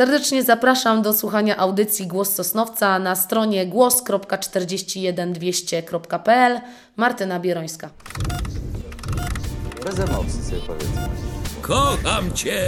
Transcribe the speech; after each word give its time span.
Serdecznie 0.00 0.42
zapraszam 0.42 1.02
do 1.02 1.12
słuchania 1.12 1.56
audycji 1.56 2.06
Głos 2.06 2.34
Sosnowca 2.34 2.98
na 2.98 3.16
stronie 3.16 3.66
głos.41200.pl. 3.66 6.60
Martyna 6.96 7.40
Bierońska. 7.40 7.90
Bez 9.84 9.98
emocji 9.98 10.44
sobie 10.44 10.60
powiedzmy. 10.66 11.08
Kocham 11.62 12.32
cię, 12.32 12.62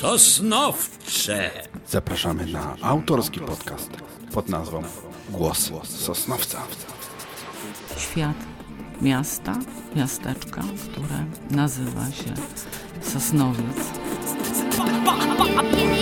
Sosnowcze. 0.00 1.50
Zapraszamy 1.88 2.46
na 2.46 2.76
autorski 2.82 3.40
podcast 3.40 3.90
pod 4.32 4.48
nazwą 4.48 4.82
Głos 5.30 5.70
Sosnowca. 5.84 6.58
świat 7.96 8.36
miasta, 9.00 9.58
miasteczka, 9.96 10.62
które 10.92 11.24
nazywa 11.50 12.10
się 12.10 12.34
Sosnowiec. 13.12 13.76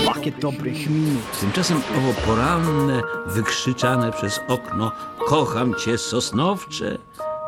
Pakiet 0.06 0.38
dobrych 0.40 0.90
minut. 0.90 1.40
Tymczasem 1.40 1.76
owo 1.98 2.20
poranne, 2.26 3.02
wykrzyczane 3.26 4.12
przez 4.12 4.40
okno 4.48 4.92
Kocham 5.26 5.74
cię, 5.74 5.98
Sosnowcze 5.98 6.98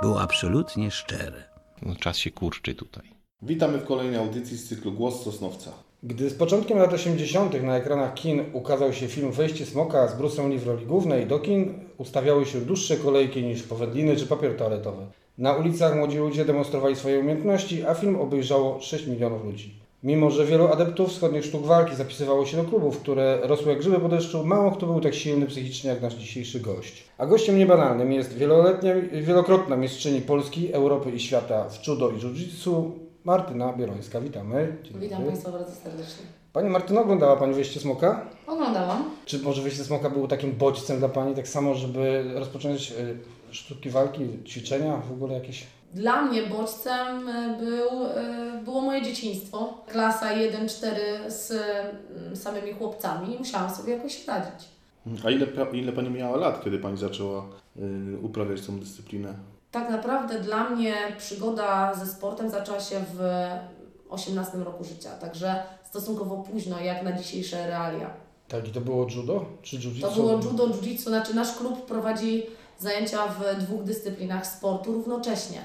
było 0.02 0.20
absolutnie 0.20 0.90
szczere. 0.90 1.42
No, 1.82 1.94
czas 1.96 2.16
się 2.16 2.30
kurczy 2.30 2.74
tutaj. 2.74 3.04
Witamy 3.42 3.78
w 3.78 3.84
kolejnej 3.84 4.16
audycji 4.16 4.56
z 4.56 4.68
cyklu 4.68 4.92
Głos 4.92 5.22
Sosnowca. 5.24 5.70
Gdy 6.02 6.30
z 6.30 6.34
początkiem 6.34 6.78
lat 6.78 6.92
80. 6.92 7.62
na 7.62 7.76
ekranach 7.76 8.14
kin 8.14 8.44
ukazał 8.52 8.92
się 8.92 9.08
film 9.08 9.32
Wejście 9.32 9.66
Smoka 9.66 10.08
z 10.08 10.16
Bruce'em 10.16 10.50
Lee 10.50 10.58
w 10.58 10.66
roli 10.66 10.86
głównej, 10.86 11.26
do 11.26 11.38
kin 11.38 11.74
ustawiały 11.98 12.46
się 12.46 12.60
dłuższe 12.60 12.96
kolejki 12.96 13.42
niż 13.42 13.62
powędliny 13.62 14.16
czy 14.16 14.26
papier 14.26 14.56
toaletowy. 14.56 15.06
Na 15.38 15.52
ulicach 15.52 15.96
młodzi 15.96 16.18
ludzie 16.18 16.44
demonstrowali 16.44 16.96
swoje 16.96 17.18
umiejętności, 17.18 17.84
a 17.86 17.94
film 17.94 18.16
obejrzało 18.16 18.80
6 18.80 19.06
milionów 19.06 19.44
ludzi. 19.44 19.81
Mimo, 20.02 20.30
że 20.30 20.46
wielu 20.46 20.68
adeptów 20.68 21.10
wschodnich 21.10 21.44
sztuk 21.44 21.66
walki 21.66 21.96
zapisywało 21.96 22.46
się 22.46 22.56
do 22.56 22.64
klubów, 22.64 22.98
które 22.98 23.38
rosły 23.42 23.70
jak 23.70 23.78
grzyby 23.78 24.00
po 24.00 24.08
deszczu, 24.08 24.44
mało 24.44 24.70
kto 24.70 24.86
był 24.86 25.00
tak 25.00 25.14
silny 25.14 25.46
psychicznie 25.46 25.90
jak 25.90 26.02
nasz 26.02 26.14
dzisiejszy 26.14 26.60
gość. 26.60 27.04
A 27.18 27.26
gościem 27.26 27.58
niebanalnym 27.58 28.12
jest 28.12 28.32
wieloletnia, 28.36 28.94
wielokrotna 29.12 29.76
mistrzyni 29.76 30.20
Polski, 30.20 30.72
Europy 30.72 31.10
i 31.10 31.20
świata 31.20 31.68
w 31.68 31.86
judo 31.88 32.10
i 32.10 32.14
jiu-jitsu 32.14 32.90
Martyna 33.24 33.72
Bierońska. 33.72 34.20
Witamy. 34.20 34.76
Dzień 34.82 35.00
Witam 35.00 35.18
dobry. 35.18 35.26
Państwa 35.26 35.52
bardzo 35.52 35.72
serdecznie. 35.72 36.26
Pani 36.52 36.68
Martyno, 36.70 37.00
oglądała 37.00 37.36
Pani 37.36 37.54
Wejście 37.54 37.80
Smoka? 37.80 38.26
Oglądałam. 38.46 39.04
Czy 39.26 39.38
może 39.38 39.62
Wejście 39.62 39.84
Smoka 39.84 40.10
było 40.10 40.28
takim 40.28 40.52
bodźcem 40.52 40.98
dla 40.98 41.08
Pani, 41.08 41.34
tak 41.34 41.48
samo, 41.48 41.74
żeby 41.74 42.24
rozpocząć 42.34 42.92
y, 42.92 43.16
sztuki 43.50 43.90
walki, 43.90 44.20
ćwiczenia, 44.46 45.02
w 45.08 45.12
ogóle 45.12 45.34
jakieś? 45.34 45.66
Dla 45.94 46.22
mnie 46.22 46.42
bodźcem 46.42 47.28
e, 47.28 47.56
był, 47.60 48.06
e, 48.06 48.60
było 48.64 48.80
moje 48.80 49.02
dzieciństwo. 49.02 49.74
Klasa 49.86 50.34
1-4 50.34 50.88
z 51.28 51.50
mm, 51.50 52.36
samymi 52.36 52.72
chłopcami 52.72 53.34
i 53.34 53.38
musiałam 53.38 53.70
sobie 53.74 53.92
jakoś 53.92 54.26
radzić. 54.26 54.68
A 55.24 55.30
ile, 55.30 55.46
ile 55.72 55.92
Pani 55.92 56.10
miała 56.10 56.36
lat, 56.36 56.64
kiedy 56.64 56.78
Pani 56.78 56.98
zaczęła 56.98 57.46
y, 57.76 58.18
uprawiać 58.22 58.66
tą 58.66 58.80
dyscyplinę? 58.80 59.34
Tak 59.70 59.90
naprawdę 59.90 60.40
dla 60.40 60.70
mnie 60.70 60.94
przygoda 61.18 61.94
ze 61.94 62.06
sportem 62.06 62.50
zaczęła 62.50 62.80
się 62.80 63.04
w 63.14 63.48
18 64.08 64.58
roku 64.58 64.84
życia, 64.84 65.10
także 65.10 65.62
stosunkowo 65.84 66.36
późno 66.36 66.80
jak 66.80 67.02
na 67.02 67.12
dzisiejsze 67.12 67.66
realia. 67.66 68.10
Tak, 68.48 68.68
i 68.68 68.70
to 68.70 68.80
było 68.80 69.06
judo 69.16 69.44
czy 69.62 69.76
jiu-jitsu? 69.76 70.00
To 70.00 70.10
było 70.10 70.32
judo, 70.32 70.66
jiu-jitsu, 70.66 71.08
znaczy 71.08 71.34
nasz 71.34 71.56
klub 71.56 71.86
prowadzi 71.86 72.42
zajęcia 72.78 73.18
w 73.26 73.62
dwóch 73.62 73.82
dyscyplinach 73.82 74.46
sportu 74.46 74.92
równocześnie. 74.92 75.62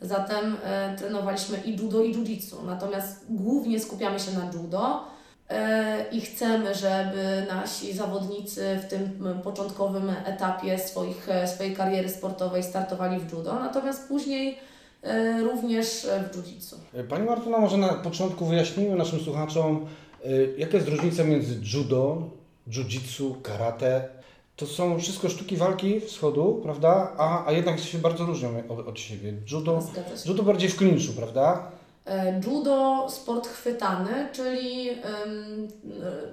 Zatem 0.00 0.56
e, 0.64 0.96
trenowaliśmy 0.96 1.58
i 1.64 1.76
judo 1.76 2.02
i 2.02 2.14
jiu-jitsu, 2.14 2.66
natomiast 2.66 3.24
głównie 3.30 3.80
skupiamy 3.80 4.20
się 4.20 4.32
na 4.32 4.50
judo 4.52 5.04
e, 5.48 6.04
i 6.12 6.20
chcemy, 6.20 6.74
żeby 6.74 7.46
nasi 7.48 7.92
zawodnicy 7.92 8.80
w 8.82 8.88
tym 8.88 9.28
początkowym 9.44 10.10
etapie 10.24 10.78
swoich, 10.78 11.28
e, 11.28 11.48
swojej 11.48 11.76
kariery 11.76 12.08
sportowej 12.08 12.62
startowali 12.62 13.20
w 13.20 13.32
judo, 13.32 13.54
natomiast 13.54 14.08
później 14.08 14.58
e, 15.02 15.40
również 15.40 16.04
e, 16.04 16.24
w 16.24 16.36
jiu-jitsu. 16.36 16.74
Pani 17.08 17.26
Martyna, 17.26 17.58
może 17.58 17.76
na 17.76 17.88
początku 17.88 18.46
wyjaśnijmy 18.46 18.96
naszym 18.96 19.20
słuchaczom, 19.20 19.86
y, 20.26 20.54
jaka 20.58 20.76
jest 20.76 20.88
różnica 20.88 21.24
między 21.24 21.54
judo, 21.74 22.30
jiu-jitsu, 22.68 23.42
karate. 23.42 24.17
To 24.58 24.66
są 24.66 24.98
wszystko 24.98 25.28
sztuki 25.28 25.56
walki 25.56 26.00
wschodu, 26.00 26.60
prawda? 26.62 27.12
A, 27.18 27.46
a 27.46 27.52
jednak 27.52 27.80
się 27.80 27.98
bardzo 27.98 28.24
różnią 28.24 28.62
od, 28.68 28.88
od 28.88 28.98
siebie. 28.98 29.32
Judo, 29.52 29.82
judo 30.26 30.42
bardziej 30.42 30.68
w 30.68 30.76
klinczu, 30.76 31.12
prawda? 31.12 31.70
E, 32.06 32.40
Judo, 32.46 33.06
sport 33.10 33.48
chwytany, 33.48 34.28
czyli 34.32 34.88
e, 34.90 34.96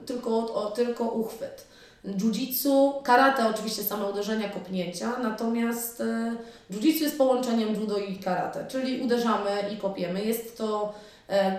tylko, 0.05 0.53
o, 0.53 0.71
tylko 0.71 1.03
uchwyt. 1.03 1.67
Jiu-jitsu, 2.05 3.01
karate 3.03 3.49
oczywiście 3.49 3.83
same 3.83 4.09
uderzenia, 4.09 4.49
kopnięcia, 4.49 5.19
natomiast 5.19 6.01
e, 6.01 6.35
jiu-jitsu 6.71 7.01
jest 7.01 7.17
połączeniem 7.17 7.75
judo 7.75 7.97
i 7.97 8.17
karate, 8.17 8.65
czyli 8.67 9.01
uderzamy 9.01 9.51
i 9.73 9.77
kopiemy. 9.77 10.25
Jest 10.25 10.57
to 10.57 10.93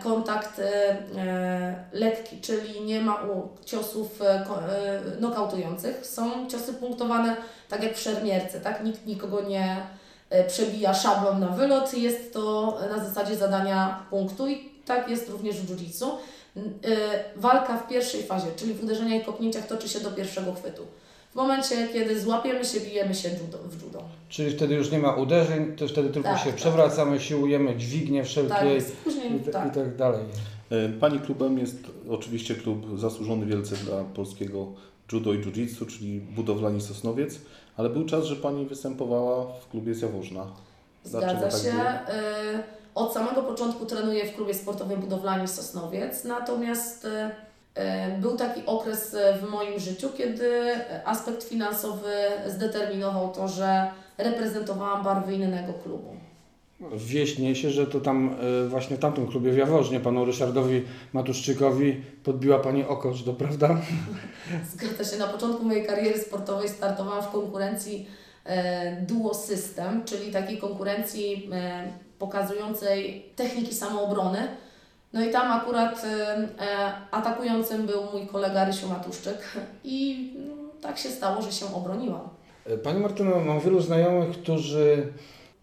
kontakt 0.03 0.59
e, 0.59 0.97
e, 1.16 1.84
lekki, 1.93 2.41
czyli 2.41 2.81
nie 2.81 3.00
ma 3.00 3.22
u, 3.22 3.49
ciosów 3.65 4.22
e, 4.22 4.25
e, 4.27 4.44
nokautujących. 5.21 6.06
Są 6.06 6.49
ciosy 6.49 6.75
punktowane 6.75 7.37
tak 7.69 7.82
jak 7.82 7.97
w 7.97 8.00
szermierce, 8.00 8.60
tak? 8.60 8.84
Nikt 8.84 9.06
nikogo 9.06 9.41
nie 9.41 9.77
e, 10.31 10.44
przebija 10.44 10.94
szablon 10.94 11.41
na 11.41 11.49
wylot. 11.49 11.94
Jest 11.94 12.32
to 12.32 12.78
na 12.97 13.04
zasadzie 13.04 13.37
zadania 13.37 14.06
punktu 14.10 14.49
i 14.49 14.69
tak 14.84 15.09
jest 15.09 15.31
również 15.31 15.56
w 15.56 15.71
e, 16.06 16.10
Walka 17.37 17.77
w 17.77 17.88
pierwszej 17.88 18.22
fazie, 18.22 18.48
czyli 18.56 18.75
w 18.75 18.84
uderzeniach 18.84 19.22
i 19.22 19.25
kopnięciach 19.25 19.66
toczy 19.66 19.88
się 19.88 20.00
do 20.00 20.10
pierwszego 20.10 20.54
chwytu. 20.54 20.83
W 21.36 21.38
momencie, 21.38 21.88
kiedy 21.92 22.20
złapiemy 22.20 22.64
się, 22.64 22.80
bijemy 22.80 23.14
się 23.14 23.28
judo, 23.28 23.58
w 23.69 23.82
judo. 23.82 24.02
Czyli 24.28 24.50
wtedy 24.56 24.74
już 24.74 24.91
nie 24.91 24.98
ma 24.98 25.14
uderzeń, 25.14 25.76
to 25.76 25.88
wtedy 25.88 26.08
tylko 26.10 26.28
Tak, 26.28 26.38
się 26.38 26.47
tak. 26.47 26.54
przewracamy, 26.54 27.20
siłujemy, 27.20 27.76
dźwignie 27.76 28.24
wszelkie 28.24 28.50
Tak, 28.54 28.64
później, 29.04 29.36
i, 29.36 29.41
tak. 29.52 29.69
i 29.72 29.74
tak 29.74 29.97
dalej. 29.97 30.20
E, 30.70 30.88
Pani 30.88 31.20
klubem 31.20 31.58
jest 31.58 31.76
oczywiście 32.10 32.54
klub 32.54 32.98
zasłużony 33.00 33.47
wielce 33.47 33.76
dla 33.76 34.04
polskiego 34.04 34.66
judo 35.12 35.32
i 35.32 35.38
jiu-jitsu, 35.38 35.86
czyli 35.86 36.20
budowlani 36.20 36.80
Sosnowiec, 36.80 37.38
ale 37.76 37.91
był 37.91 38.04
czas, 38.06 38.24
że 38.24 38.36
Pani 38.36 38.66
występowała 38.66 39.47
w 39.60 39.68
klubie 39.70 39.94
z 39.94 40.03
Jaworzna. 40.03 40.47
Dlaczego 41.04 41.32
Zgadza 41.41 41.56
tak 41.56 41.64
się. 41.64 41.70
było? 41.72 41.82
Y, 42.54 42.62
Od 42.94 43.14
samego 43.14 43.42
początku 43.42 43.86
trenuję 43.86 44.26
w 44.26 44.34
klubie 44.34 44.54
sportowym 44.54 45.00
Budowlani 45.00 45.48
Sosnowiec, 45.48 46.24
natomiast 46.24 47.04
y, 47.04 47.08
był 48.20 48.37
taki 48.37 48.66
okres 48.66 49.14
y, 49.14 49.19
w 49.41 49.50
moim 49.50 49.81
życiu, 49.81 50.09
kiedy 50.16 50.75
aspekt 51.04 51.44
finansowy 51.44 52.12
zdeterminował 52.47 53.32
to, 53.32 53.48
że 53.48 53.91
reprezentowałam 54.19 55.04
barwy 55.04 55.34
innego 55.34 55.72
klubu. 55.72 56.16
Wieść 56.97 57.38
niesie, 57.38 57.70
że 57.70 57.86
to 57.86 58.00
tam 58.00 58.36
y, 58.65 58.69
właśnie 58.69 58.97
w 58.97 59.00
tamtym 59.00 59.26
klubie 59.26 59.53
w 59.53 59.56
Jaworznie 59.56 60.00
panu 60.00 60.25
Ryszardowi 60.25 60.82
Matuszczykowi 61.12 62.03
podbiła 62.25 62.59
Pani 62.59 62.84
oko, 62.84 63.15
czy 63.15 63.25
to 63.25 63.32
prawda? 63.32 63.81
Zgadza 64.72 65.04
się. 65.04 65.16
Na 65.19 65.26
początku 65.26 65.65
mojej 65.65 65.86
kariery 65.86 66.19
sportowej 66.19 66.69
startowałam 66.69 67.22
w 67.22 67.28
konkurencji 67.31 68.06
e, 68.44 69.03
Duo 69.03 69.34
System, 69.34 70.04
czyli 70.04 70.32
takiej 70.32 70.59
konkurencji 70.59 71.50
e, 71.53 71.88
pokazującej 72.19 73.26
techniki 73.36 73.75
samoobrony. 73.75 74.48
No 75.16 75.25
i 75.25 75.31
tam 75.31 75.53
akurat 75.53 76.04
e, 76.04 76.38
e, 76.60 76.93
atakującym 77.10 77.87
był 77.87 78.03
mój 78.12 78.27
kolega 78.27 78.65
Rysiu 78.65 78.88
Matuszczyk 78.88 79.38
i 79.84 80.31
no, 80.49 80.54
tak 80.81 80.99
się 80.99 81.09
stało, 81.09 81.43
że 81.43 81.53
się 81.53 81.75
obroniłam. 81.75 82.28
Pani 82.82 83.00
Martyno, 83.00 83.41
mam 83.41 83.60
wielu 83.60 83.81
znajomych, 83.81 84.31
którzy 84.31 85.12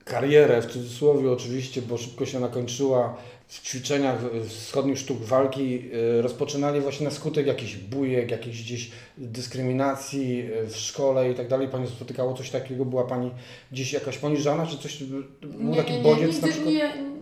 karierę, 0.06 0.62
w 0.62 0.66
cudzysłowie 0.66 1.32
oczywiście, 1.32 1.82
bo 1.82 1.98
szybko 1.98 2.26
się 2.26 2.40
nakończyła, 2.40 3.18
w 3.48 3.62
ćwiczeniach 3.62 4.20
wschodnich 4.48 5.00
sztuk 5.00 5.22
walki 5.22 5.82
y, 5.94 6.22
rozpoczynali 6.22 6.82
właśnie 6.82 7.06
na 7.06 7.12
skutek 7.12 7.48
jakichś 7.48 7.76
bujek, 7.76 8.32
jakiejś 8.32 8.64
gdzieś 8.64 8.92
dyskryminacji 9.18 10.50
y, 10.64 10.68
w 10.68 10.78
szkole 10.78 11.32
i 11.32 11.36
tak 11.36 11.48
dalej. 11.48 11.68
Pani 11.68 11.88
spotykało 11.88 12.34
coś 12.34 12.50
takiego? 12.50 12.86
Była 12.86 13.04
Pani 13.04 13.32
gdzieś 13.72 13.94
jakaś 13.94 14.18
poniżana, 14.18 14.68
czy 14.68 14.78
coś, 14.78 15.04
był 15.04 15.76
taki 15.76 15.94
bodziec 15.94 16.42
na 16.42 16.48
nigdy, 16.48 16.52
przykład? 16.52 16.74
nie, 16.74 17.13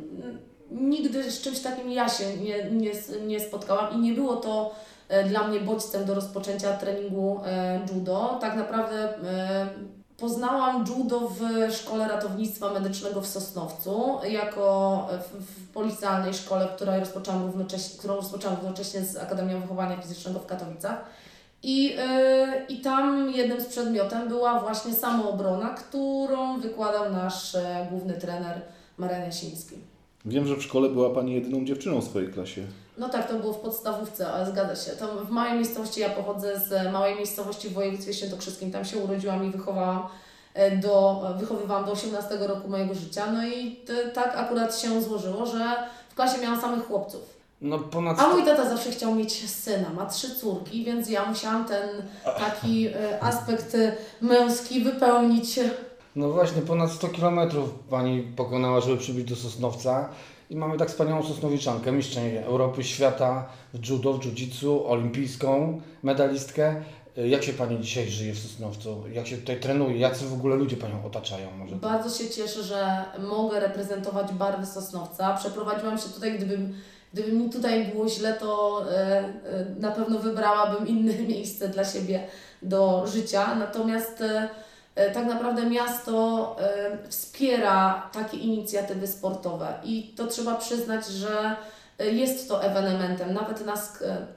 nigdy 0.71 1.31
z 1.31 1.41
czymś 1.41 1.59
takim 1.59 1.91
ja 1.91 2.09
się 2.09 2.37
nie, 2.37 2.71
nie, 2.71 2.91
nie 3.27 3.39
spotkałam 3.39 3.93
i 3.93 3.97
nie 3.97 4.13
było 4.13 4.35
to 4.35 4.75
e, 5.09 5.23
dla 5.23 5.47
mnie 5.47 5.59
bodźcem 5.59 6.05
do 6.05 6.15
rozpoczęcia 6.15 6.77
treningu 6.77 7.41
e, 7.45 7.79
judo. 7.93 8.37
Tak 8.41 8.55
naprawdę 8.55 9.03
e, 9.03 9.69
poznałam 10.17 10.85
judo 10.87 11.19
w 11.19 11.71
Szkole 11.73 12.07
Ratownictwa 12.07 12.73
Medycznego 12.73 13.21
w 13.21 13.27
Sosnowcu, 13.27 14.19
jako 14.29 15.07
w, 15.31 15.73
policjalnej 15.73 16.33
szkole, 16.33 16.67
której 16.75 16.99
rozpoczęłam 16.99 17.45
równocześnie, 17.45 17.99
którą 17.99 18.15
rozpoczęłam 18.15 18.57
równocześnie 18.57 19.01
z 19.01 19.17
Akademią 19.17 19.61
Wychowania 19.61 19.97
Fizycznego 19.97 20.39
w 20.39 20.45
Katowicach. 20.45 21.05
I, 21.63 21.95
I 22.69 22.81
tam 22.81 23.29
jednym 23.29 23.61
z 23.61 23.65
przedmiotem 23.65 24.27
była 24.27 24.59
właśnie 24.59 24.93
samoobrona, 24.93 25.69
którą 25.69 26.59
wykładał 26.59 27.11
nasz 27.11 27.57
główny 27.89 28.13
trener 28.13 28.61
Marian 28.97 29.21
Jasiński. 29.21 29.90
Wiem, 30.25 30.47
że 30.47 30.55
w 30.55 30.63
szkole 30.63 30.89
była 30.89 31.09
Pani 31.09 31.33
jedyną 31.33 31.65
dziewczyną 31.65 32.01
w 32.01 32.03
swojej 32.03 32.29
klasie. 32.33 32.61
No 32.97 33.09
tak, 33.09 33.27
to 33.27 33.39
było 33.39 33.53
w 33.53 33.59
podstawówce, 33.59 34.27
ale 34.33 34.51
zgadza 34.51 34.75
się. 34.75 34.91
To 34.91 35.07
w 35.25 35.29
małej 35.29 35.53
miejscowości, 35.53 35.99
ja 35.99 36.09
pochodzę 36.09 36.59
z 36.59 36.91
małej 36.93 37.15
miejscowości 37.15 37.69
w 37.69 37.73
województwie 37.73 38.13
świętokrzyskim, 38.13 38.71
tam 38.71 38.85
się 38.85 38.97
urodziłam 38.97 39.45
i 39.45 39.49
wychowałam 39.51 40.03
e, 40.53 40.77
do, 40.77 41.21
wychowywałam 41.39 41.85
do 41.85 41.91
18 41.91 42.37
roku 42.37 42.69
mojego 42.69 42.93
życia. 42.93 43.31
No 43.31 43.47
i 43.47 43.71
t- 43.75 44.09
tak 44.13 44.33
akurat 44.37 44.79
się 44.79 45.01
złożyło, 45.01 45.45
że 45.45 45.75
w 46.09 46.15
klasie 46.15 46.41
miałam 46.41 46.61
samych 46.61 46.87
chłopców. 46.87 47.41
No 47.61 47.79
ponad 47.79 48.19
A 48.19 48.27
mój 48.27 48.43
tata 48.43 48.69
zawsze 48.69 48.91
chciał 48.91 49.15
mieć 49.15 49.49
syna, 49.49 49.89
ma 49.89 50.05
trzy 50.05 50.35
córki, 50.35 50.83
więc 50.83 51.09
ja 51.09 51.25
musiałam 51.25 51.65
ten 51.65 51.89
taki 52.39 52.87
e, 52.87 53.23
aspekt 53.23 53.75
e, 53.75 53.95
męski 54.21 54.81
wypełnić. 54.83 55.59
No 56.15 56.29
właśnie, 56.29 56.61
ponad 56.61 56.91
100 56.91 57.07
kilometrów 57.07 57.69
Pani 57.89 58.21
pokonała, 58.21 58.81
żeby 58.81 58.97
przybyć 58.97 59.29
do 59.29 59.35
Sosnowca. 59.35 60.09
I 60.49 60.55
mamy 60.55 60.77
tak 60.77 60.89
wspaniałą 60.89 61.23
Sosnowiczankę, 61.23 61.91
mistrzynię 61.91 62.45
Europy, 62.45 62.83
świata 62.83 63.49
w 63.73 63.89
judo, 63.89 64.13
w 64.13 64.19
jiu-jitsu, 64.19 64.85
olimpijską, 64.87 65.81
medalistkę. 66.03 66.83
Jak 67.15 67.43
się 67.43 67.53
Pani 67.53 67.79
dzisiaj 67.79 68.09
żyje 68.09 68.33
w 68.33 68.39
Sosnowcu? 68.39 69.03
Jak 69.13 69.27
się 69.27 69.37
tutaj 69.37 69.59
trenuje? 69.59 69.97
Jacy 69.97 70.25
w 70.25 70.33
ogóle 70.33 70.55
ludzie 70.55 70.77
Panią 70.77 71.05
otaczają? 71.05 71.51
Może 71.51 71.75
Bardzo 71.75 72.23
się 72.23 72.29
cieszę, 72.29 72.63
że 72.63 73.05
mogę 73.19 73.59
reprezentować 73.59 74.31
barwy 74.33 74.65
Sosnowca. 74.65 75.37
Przeprowadziłam 75.37 75.97
się 75.97 76.09
tutaj, 76.09 76.37
gdybym, 76.37 76.73
gdyby 77.13 77.31
mi 77.31 77.49
tutaj 77.49 77.85
było 77.85 78.09
źle, 78.09 78.33
to 78.33 78.81
e, 78.91 78.93
e, 78.95 79.65
na 79.79 79.91
pewno 79.91 80.19
wybrałabym 80.19 80.87
inne 80.87 81.13
miejsce 81.33 81.69
dla 81.69 81.85
siebie 81.85 82.27
do 82.61 83.07
życia. 83.07 83.55
Natomiast 83.55 84.21
e, 84.21 84.49
tak 84.95 85.25
naprawdę 85.25 85.65
miasto 85.65 86.55
e, 86.59 86.97
wspiera 87.09 88.09
takie 88.13 88.37
inicjatywy 88.37 89.07
sportowe 89.07 89.73
i 89.83 90.13
to 90.17 90.27
trzeba 90.27 90.55
przyznać, 90.55 91.07
że 91.07 91.55
e, 91.99 92.05
jest 92.09 92.47
to 92.49 92.63
ewenementem, 92.63 93.33
nawet 93.33 93.65
na, 93.65 93.73
e, 93.73 93.77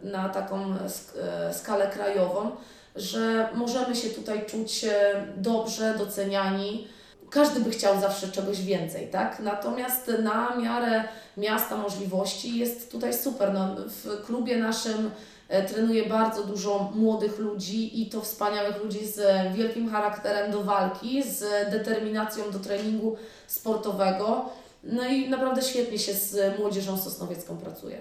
na 0.03 0.29
taką 0.29 0.75
sk- 0.75 1.19
e, 1.49 1.55
skalę 1.55 1.87
krajową, 1.87 2.51
że 2.97 3.49
możemy 3.55 3.97
się 3.97 4.09
tutaj 4.11 4.47
czuć 4.47 4.85
e, 4.85 5.27
dobrze, 5.37 5.95
doceniani. 5.99 6.89
Każdy 7.35 7.61
by 7.61 7.71
chciał 7.71 8.01
zawsze 8.01 8.29
czegoś 8.29 8.63
więcej, 8.63 9.09
tak? 9.09 9.41
Natomiast 9.41 10.13
na 10.23 10.57
miarę 10.57 11.05
miasta 11.37 11.77
możliwości 11.77 12.59
jest 12.59 12.93
tutaj 12.93 13.15
super. 13.15 13.55
No, 13.55 13.77
w 13.77 14.27
klubie 14.27 14.57
naszym 14.57 15.11
e, 15.49 15.63
trenuje 15.63 16.09
bardzo 16.09 16.45
dużo 16.45 16.93
młodych 16.95 17.39
ludzi 17.39 18.03
i 18.03 18.07
to 18.07 18.21
wspaniałych 18.21 18.85
ludzi 18.85 19.07
z 19.07 19.53
wielkim 19.55 19.89
charakterem 19.89 20.53
do 20.53 20.65
walki, 20.65 21.23
z 21.23 21.71
determinacją 21.71 22.51
do 22.51 22.59
treningu 22.59 23.17
sportowego. 23.47 24.45
No 24.83 25.09
i 25.09 25.29
naprawdę 25.29 25.63
świetnie 25.63 25.99
się 25.99 26.13
z 26.13 26.59
młodzieżą 26.59 26.99
sosnowiecką 26.99 27.57
pracuje. 27.57 27.99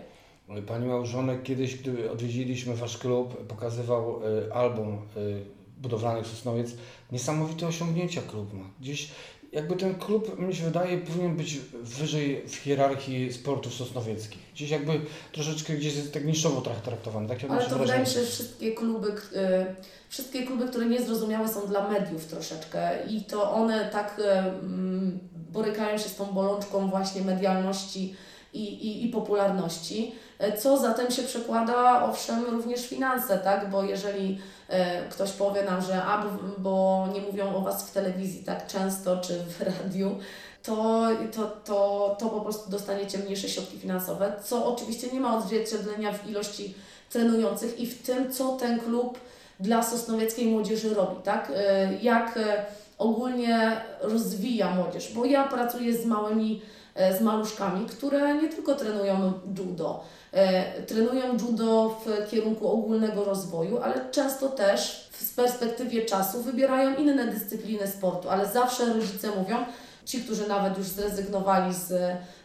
Pani 0.67 0.87
małżonek 0.87 1.43
kiedyś, 1.43 1.75
gdy 1.75 2.11
odwiedziliśmy 2.11 2.75
Wasz 2.75 2.97
klub, 2.97 3.47
pokazywał 3.47 4.21
y, 4.47 4.53
album 4.53 5.01
y, 5.17 5.62
budowlanych 5.83 6.27
Sosnowiec. 6.27 6.71
Niesamowite 7.11 7.67
osiągnięcia 7.67 8.21
klub 8.21 8.53
ma. 8.53 8.65
Gdzieś 8.81 9.09
jakby 9.51 9.75
ten 9.75 9.95
klub, 9.95 10.39
mi 10.39 10.55
się 10.55 10.63
wydaje, 10.63 10.97
powinien 10.97 11.37
być 11.37 11.59
wyżej 11.73 12.43
w 12.47 12.55
hierarchii 12.55 13.33
sportów 13.33 13.73
sosnowieckich. 13.73 14.41
Gdzieś 14.53 14.69
jakby 14.69 15.01
troszeczkę 15.31 15.73
gdzieś 15.73 15.95
jest 15.95 16.13
tak 16.13 16.25
niszowo 16.25 16.61
tra- 16.61 16.81
traktowany. 16.81 17.27
Tak 17.27 17.37
Ale 17.49 17.65
to 17.65 17.79
wydaje 17.79 17.99
mi 17.99 18.05
się, 18.05 18.19
że 18.19 18.25
wszystkie 18.25 18.71
kluby, 18.71 19.07
y, 19.07 19.15
wszystkie 20.09 20.43
kluby, 20.43 20.67
które 20.67 20.85
niezrozumiałe 20.85 21.49
są 21.49 21.67
dla 21.67 21.89
mediów 21.89 22.25
troszeczkę 22.25 23.05
i 23.09 23.21
to 23.21 23.51
one 23.51 23.89
tak 23.91 24.21
mm, 24.63 25.19
borykają 25.33 25.97
się 25.97 26.09
z 26.09 26.15
tą 26.15 26.25
bolączką 26.25 26.89
właśnie 26.89 27.21
medialności 27.21 28.15
i, 28.53 28.87
i, 28.87 29.05
i 29.05 29.09
popularności, 29.09 30.15
e, 30.39 30.57
co 30.57 30.77
zatem 30.77 31.11
się 31.11 31.23
przekłada 31.23 32.03
owszem 32.05 32.45
również 32.45 32.87
finanse, 32.87 33.37
tak? 33.37 33.69
Bo 33.69 33.83
jeżeli 33.83 34.39
e, 34.69 35.09
ktoś 35.09 35.31
powie 35.31 35.63
nam, 35.63 35.81
że 35.81 36.03
a, 36.03 36.25
bo, 36.57 37.07
nie 37.13 37.21
mówią 37.21 37.55
o 37.55 37.61
Was 37.61 37.89
w 37.89 37.93
telewizji 37.93 38.43
tak 38.43 38.67
często 38.67 39.17
czy 39.17 39.33
w 39.39 39.61
radiu, 39.61 40.17
to, 40.63 41.07
to, 41.35 41.51
to, 41.65 42.15
to 42.19 42.29
po 42.29 42.41
prostu 42.41 42.69
dostaniecie 42.69 43.17
mniejsze 43.17 43.49
środki 43.49 43.79
finansowe, 43.79 44.33
co 44.43 44.65
oczywiście 44.65 45.07
nie 45.07 45.19
ma 45.19 45.37
odzwierciedlenia 45.37 46.13
w 46.13 46.29
ilości 46.29 46.73
trenujących 47.09 47.79
i 47.79 47.87
w 47.87 48.01
tym, 48.01 48.33
co 48.33 48.57
ten 48.57 48.79
klub 48.79 49.19
dla 49.59 49.83
sosnowieckiej 49.83 50.47
młodzieży 50.47 50.93
robi, 50.93 51.21
tak? 51.23 51.51
E, 51.55 51.93
Jak 52.01 52.39
ogólnie 52.97 53.81
rozwija 54.01 54.75
młodzież, 54.75 55.13
bo 55.13 55.25
ja 55.25 55.43
pracuję 55.43 55.97
z 55.97 56.05
małymi, 56.05 56.61
z 56.95 57.21
maluszkami, 57.21 57.85
które 57.85 58.35
nie 58.35 58.49
tylko 58.49 58.75
trenują 58.75 59.33
judo, 59.57 60.03
e, 60.31 60.81
trenują 60.81 61.33
judo 61.33 62.01
w 62.05 62.29
kierunku 62.31 62.67
ogólnego 62.67 63.23
rozwoju, 63.23 63.77
ale 63.77 64.11
często 64.11 64.49
też 64.49 65.09
w 65.11 65.35
perspektywie 65.35 66.05
czasu 66.05 66.43
wybierają 66.43 66.95
inne 66.95 67.27
dyscypliny 67.27 67.87
sportu, 67.87 68.29
ale 68.29 68.45
zawsze 68.45 68.93
rodzice 68.93 69.27
mówią, 69.27 69.57
ci, 70.05 70.21
którzy 70.21 70.47
nawet 70.47 70.77
już 70.77 70.87
zrezygnowali 70.87 71.73
z, 71.73 71.91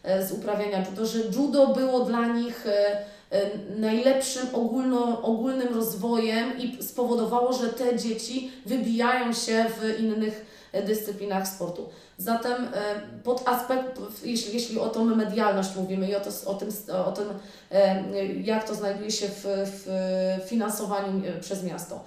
e, 0.05 0.27
z 0.27 0.33
uprawiania 0.33 0.85
judo, 0.91 1.06
że 1.06 1.19
judo 1.37 1.67
było 1.67 2.00
dla 2.00 2.27
nich 2.27 2.67
e, 2.67 2.97
e, 3.31 3.50
najlepszym 3.79 4.47
ogólno, 4.53 5.23
ogólnym 5.23 5.75
rozwojem 5.75 6.59
i 6.59 6.83
spowodowało, 6.83 7.53
że 7.53 7.69
te 7.69 7.97
dzieci 7.97 8.53
wybijają 8.67 9.33
się 9.33 9.67
w 9.81 10.00
innych 10.00 10.45
e, 10.45 10.58
dyscyplinach 10.73 11.49
sportu. 11.49 11.88
Zatem 12.19 12.65
e, 12.65 13.00
pod 13.25 13.49
aspekt, 13.49 14.00
jeśli, 14.25 14.55
jeśli 14.55 14.79
o 14.79 14.88
tą 14.88 15.05
medialność 15.05 15.76
mówimy 15.76 16.09
i 16.09 16.15
o, 16.15 16.20
to, 16.20 16.31
o 16.47 16.55
tym, 16.55 16.69
o 17.06 17.12
tym 17.12 17.25
e, 17.70 18.26
jak 18.26 18.69
to 18.69 18.75
znajduje 18.75 19.11
się 19.11 19.29
w, 19.29 19.44
w 19.44 20.49
finansowaniu 20.49 21.23
e, 21.26 21.41
przez 21.41 21.65
miasto. 21.65 22.05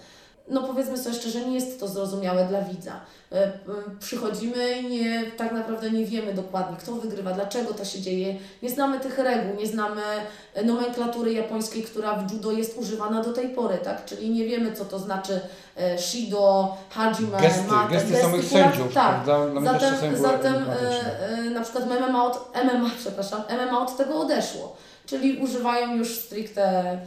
No 0.51 0.63
powiedzmy 0.63 0.97
sobie 0.97 1.15
szczerze, 1.15 1.45
nie 1.45 1.55
jest 1.55 1.79
to 1.79 1.87
zrozumiałe 1.87 2.45
dla 2.45 2.61
widza. 2.61 2.91
E, 3.31 3.51
Przychodzimy 3.99 4.71
i 4.81 4.89
nie, 4.89 5.23
tak 5.37 5.51
naprawdę 5.51 5.91
nie 5.91 6.05
wiemy 6.05 6.33
dokładnie, 6.33 6.77
kto 6.77 6.91
wygrywa, 6.91 7.31
dlaczego 7.31 7.73
to 7.73 7.85
się 7.85 8.01
dzieje. 8.01 8.35
Nie 8.63 8.69
znamy 8.69 8.99
tych 8.99 9.17
reguł, 9.17 9.55
nie 9.55 9.67
znamy 9.67 10.01
e, 10.53 10.63
nomenklatury 10.63 11.33
japońskiej, 11.33 11.83
która 11.83 12.15
w 12.15 12.31
judo 12.33 12.51
jest 12.51 12.77
używana 12.77 13.23
do 13.23 13.33
tej 13.33 13.49
pory, 13.49 13.77
tak? 13.77 14.05
Czyli 14.05 14.29
nie 14.29 14.45
wiemy, 14.45 14.73
co 14.73 14.85
to 14.85 14.99
znaczy 14.99 15.39
e, 15.77 15.97
shido, 15.97 16.77
hajime, 16.89 17.41
Gesty, 17.41 17.71
mate, 17.71 17.93
gesty 17.93 18.15
samych 18.15 18.45
która- 18.45 18.63
sędziów, 18.63 18.93
Tak? 18.93 19.23
Dla 19.23 19.47
zatem, 19.63 20.17
zatem 20.17 20.55
e, 21.29 21.49
na 21.49 21.61
przykład 21.61 21.85
MMA 21.85 22.25
od, 22.25 22.55
MMA, 22.65 22.89
przepraszam, 23.01 23.41
MMA 23.67 23.81
od 23.83 23.97
tego 23.97 24.19
odeszło. 24.19 24.75
Czyli 25.05 25.37
używają 25.37 25.95
już 25.95 26.19
stricte 26.19 26.97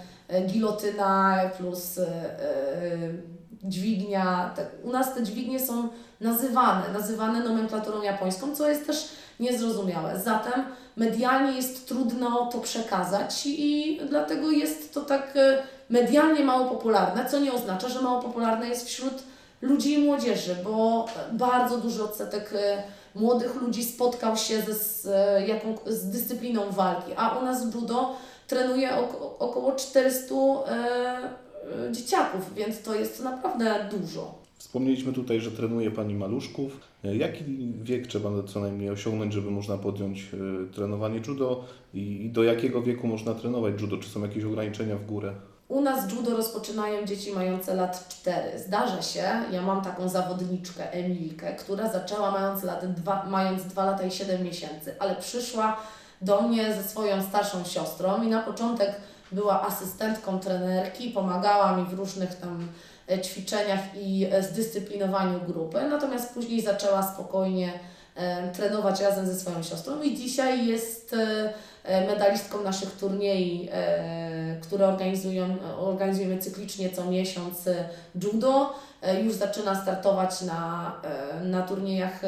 gilotyna 0.46 1.40
plus 1.58 1.98
e, 1.98 2.02
e, 2.02 3.33
dźwignia. 3.64 4.50
Te, 4.56 4.66
u 4.82 4.92
nas 4.92 5.14
te 5.14 5.22
dźwignie 5.22 5.60
są 5.60 5.88
nazywane, 6.20 6.82
nazywane 6.92 7.40
nomenklaturą 7.40 8.02
japońską, 8.02 8.56
co 8.56 8.68
jest 8.68 8.86
też 8.86 9.08
niezrozumiałe. 9.40 10.20
Zatem 10.20 10.64
medialnie 10.96 11.56
jest 11.56 11.88
trudno 11.88 12.46
to 12.52 12.58
przekazać 12.58 13.46
i 13.46 14.00
dlatego 14.08 14.50
jest 14.50 14.94
to 14.94 15.00
tak 15.00 15.36
e, 15.36 15.62
medialnie 15.90 16.44
mało 16.44 16.70
popularne, 16.70 17.30
co 17.30 17.40
nie 17.40 17.52
oznacza, 17.52 17.88
że 17.88 18.02
mało 18.02 18.22
popularne 18.22 18.68
jest 18.68 18.86
wśród 18.86 19.14
ludzi 19.62 19.94
i 19.94 20.04
młodzieży, 20.04 20.56
bo 20.64 21.06
bardzo 21.32 21.78
duży 21.78 22.04
odsetek 22.04 22.50
e, 22.52 22.82
młodych 23.14 23.54
ludzi 23.54 23.84
spotkał 23.84 24.36
się 24.36 24.60
ze, 24.60 24.74
z, 24.74 25.06
e, 25.06 25.46
jaką, 25.46 25.74
z 25.86 26.10
dyscypliną 26.10 26.70
walki, 26.70 27.12
a 27.16 27.38
u 27.38 27.44
nas 27.44 27.70
w 27.70 27.74
judo 27.74 28.16
trenuje 28.46 28.96
oko, 28.96 29.38
około 29.38 29.72
400 29.72 30.34
e, 30.34 30.38
e, 30.68 31.43
dzieciaków, 31.92 32.54
więc 32.54 32.82
to 32.82 32.94
jest 32.94 33.24
naprawdę 33.24 33.88
dużo. 33.90 34.44
Wspomnieliśmy 34.58 35.12
tutaj, 35.12 35.40
że 35.40 35.50
trenuje 35.50 35.90
Pani 35.90 36.14
maluszków. 36.14 36.80
E, 37.04 37.16
Jaki 37.16 37.44
wiek 37.82 38.06
trzeba 38.06 38.30
co 38.42 38.60
najmniej 38.60 38.90
osiągnąć, 38.90 39.32
żeby 39.32 39.50
można 39.50 39.78
podjąć 39.78 40.30
e, 40.34 40.72
trenowanie 40.74 41.20
judo 41.26 41.64
i 41.94 42.30
do 42.32 42.42
jakiego 42.42 42.82
wieku 42.82 43.06
można 43.06 43.34
trenować 43.34 43.80
judo? 43.80 43.96
Czy 43.96 44.08
są 44.08 44.22
jakieś 44.22 44.44
ograniczenia 44.44 44.96
w 44.96 45.06
górę? 45.06 45.34
U 45.68 45.80
nas 45.80 46.12
judo 46.12 46.36
rozpoczynają 46.36 47.06
dzieci 47.06 47.32
mające 47.32 47.74
lat 47.74 48.08
4. 48.08 48.58
Zdarza 48.58 49.02
się, 49.02 49.24
ja 49.52 49.62
mam 49.62 49.84
taką 49.84 50.08
zawodniczkę 50.08 50.92
Emilkę, 50.92 51.54
która 51.56 51.92
zaczęła 51.92 52.30
mając, 52.30 52.62
lat 52.62 52.94
dwa, 52.94 53.26
mając 53.30 53.64
2 53.64 53.84
lata 53.84 54.06
i 54.06 54.10
7 54.10 54.42
miesięcy, 54.42 54.94
ale 54.98 55.16
przyszła 55.16 55.76
do 56.20 56.42
mnie 56.42 56.74
ze 56.74 56.82
swoją 56.82 57.22
starszą 57.22 57.64
siostrą 57.64 58.22
i 58.22 58.26
na 58.26 58.42
początek 58.42 58.92
była 59.32 59.62
asystentką 59.62 60.40
trenerki, 60.40 61.10
pomagała 61.10 61.76
mi 61.76 61.84
w 61.84 61.92
różnych 61.92 62.34
tam 62.34 62.68
e, 63.10 63.20
ćwiczeniach 63.20 63.80
i 63.96 64.26
e, 64.30 64.42
zdyscyplinowaniu 64.42 65.40
grupy, 65.40 65.82
natomiast 65.90 66.34
później 66.34 66.60
zaczęła 66.60 67.02
spokojnie 67.02 67.72
e, 68.14 68.52
trenować 68.52 69.00
razem 69.00 69.26
ze 69.26 69.40
swoją 69.40 69.62
siostrą 69.62 70.02
i 70.02 70.16
dzisiaj 70.16 70.66
jest 70.66 71.16
medalistką 72.08 72.62
naszych 72.62 72.90
turniej, 72.90 73.70
które 74.62 74.88
organizują, 74.88 75.56
organizujemy 75.78 76.38
cyklicznie 76.38 76.90
co 76.90 77.04
miesiąc 77.04 77.68
judo. 78.22 78.74
Już 79.22 79.34
zaczyna 79.34 79.82
startować 79.82 80.40
na, 80.40 80.92
na 81.42 81.62
turniejach 81.62 82.20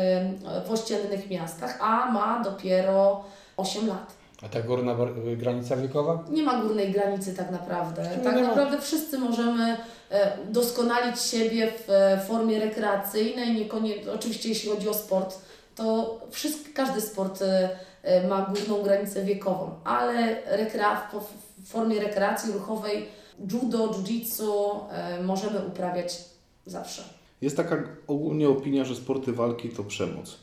w 0.67 0.73
ościennych 0.73 1.31
miastach, 1.31 1.79
a 1.81 2.13
ma 2.13 2.45
dopiero 2.45 3.25
8 3.57 3.87
lat. 3.89 4.16
A 4.43 4.49
ta 4.49 4.61
górna 4.63 4.95
bar- 4.95 5.13
granica 5.37 5.77
wiekowa? 5.77 6.25
Nie 6.31 6.43
ma 6.43 6.63
górnej 6.63 6.93
granicy 6.93 7.35
tak 7.35 7.51
naprawdę. 7.51 8.09
Czyli 8.13 8.25
Tak 8.25 8.37
nie 8.37 8.43
ma- 8.43 8.49
naprawdę 8.49 8.81
wszyscy 8.81 9.19
możemy 9.19 9.77
e, 10.11 10.37
doskonalić 10.51 11.21
siebie 11.21 11.73
w 11.87 11.91
e, 11.91 12.21
formie 12.29 12.61
rekreacyjnej, 12.61 13.55
niekoniecznie, 13.55 14.13
oczywiście 14.13 14.49
jeśli 14.49 14.71
chodzi 14.71 14.89
o 14.89 14.95
sport, 14.95 15.39
to 15.75 16.19
wszystko, 16.31 16.71
każdy 16.75 17.01
sport 17.01 17.43
e, 17.43 18.29
ma 18.29 18.47
górną 18.55 18.83
granicę 18.83 19.25
wiekową, 19.25 19.71
ale 19.85 20.43
rekrea, 20.57 21.09
w, 21.13 21.67
formie 21.69 22.01
rekreacji 22.01 22.53
ruchowej 22.53 23.09
judo, 23.53 23.89
jiu-jitsu 23.89 24.79
możemy 25.25 25.59
uprawiać 25.67 26.19
zawsze. 26.67 27.03
Jest 27.41 27.57
taka 27.57 27.77
ogólnie 28.07 28.49
opinia, 28.49 28.85
że 28.85 28.95
sporty 28.97 29.33
walki 29.33 29.69
to 29.69 29.85
przemoc. 29.85 30.37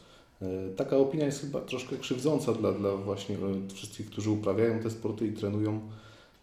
E, 0.43 0.69
Taka 0.75 0.97
opinia 0.97 1.25
jest 1.25 1.41
chyba 1.41 1.62
troszkę 1.62 1.97
krzywdząca 1.97 2.53
dla, 2.53 2.71
dla 2.71 2.95
właśnie 2.95 3.35
e, 3.35 3.39
wszystkich, 3.73 4.05
którzy 4.09 4.29
uprawiają 4.31 4.79
te 4.79 4.89
sporty 4.89 5.27
i 5.27 5.31
trenują 5.31 5.79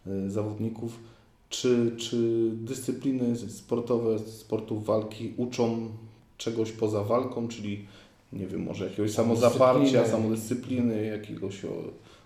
e, 0.07 0.29
zawodników. 0.29 0.99
Czy, 1.49 1.91
czy 1.97 2.49
dyscypliny 2.53 3.35
sportowe 3.35 4.19
sportów 4.19 4.85
walki 4.85 5.33
uczą 5.37 5.89
czegoś 6.37 6.71
poza 6.71 7.03
walką, 7.03 7.47
czyli 7.47 7.85
nie 8.33 8.47
wiem, 8.47 8.63
może 8.63 8.85
jakiegoś 8.85 9.11
samozaparcia, 9.11 9.81
Dyscypliny. 9.81 10.09
samodyscypliny, 10.09 11.05
jakiegoś 11.05 11.61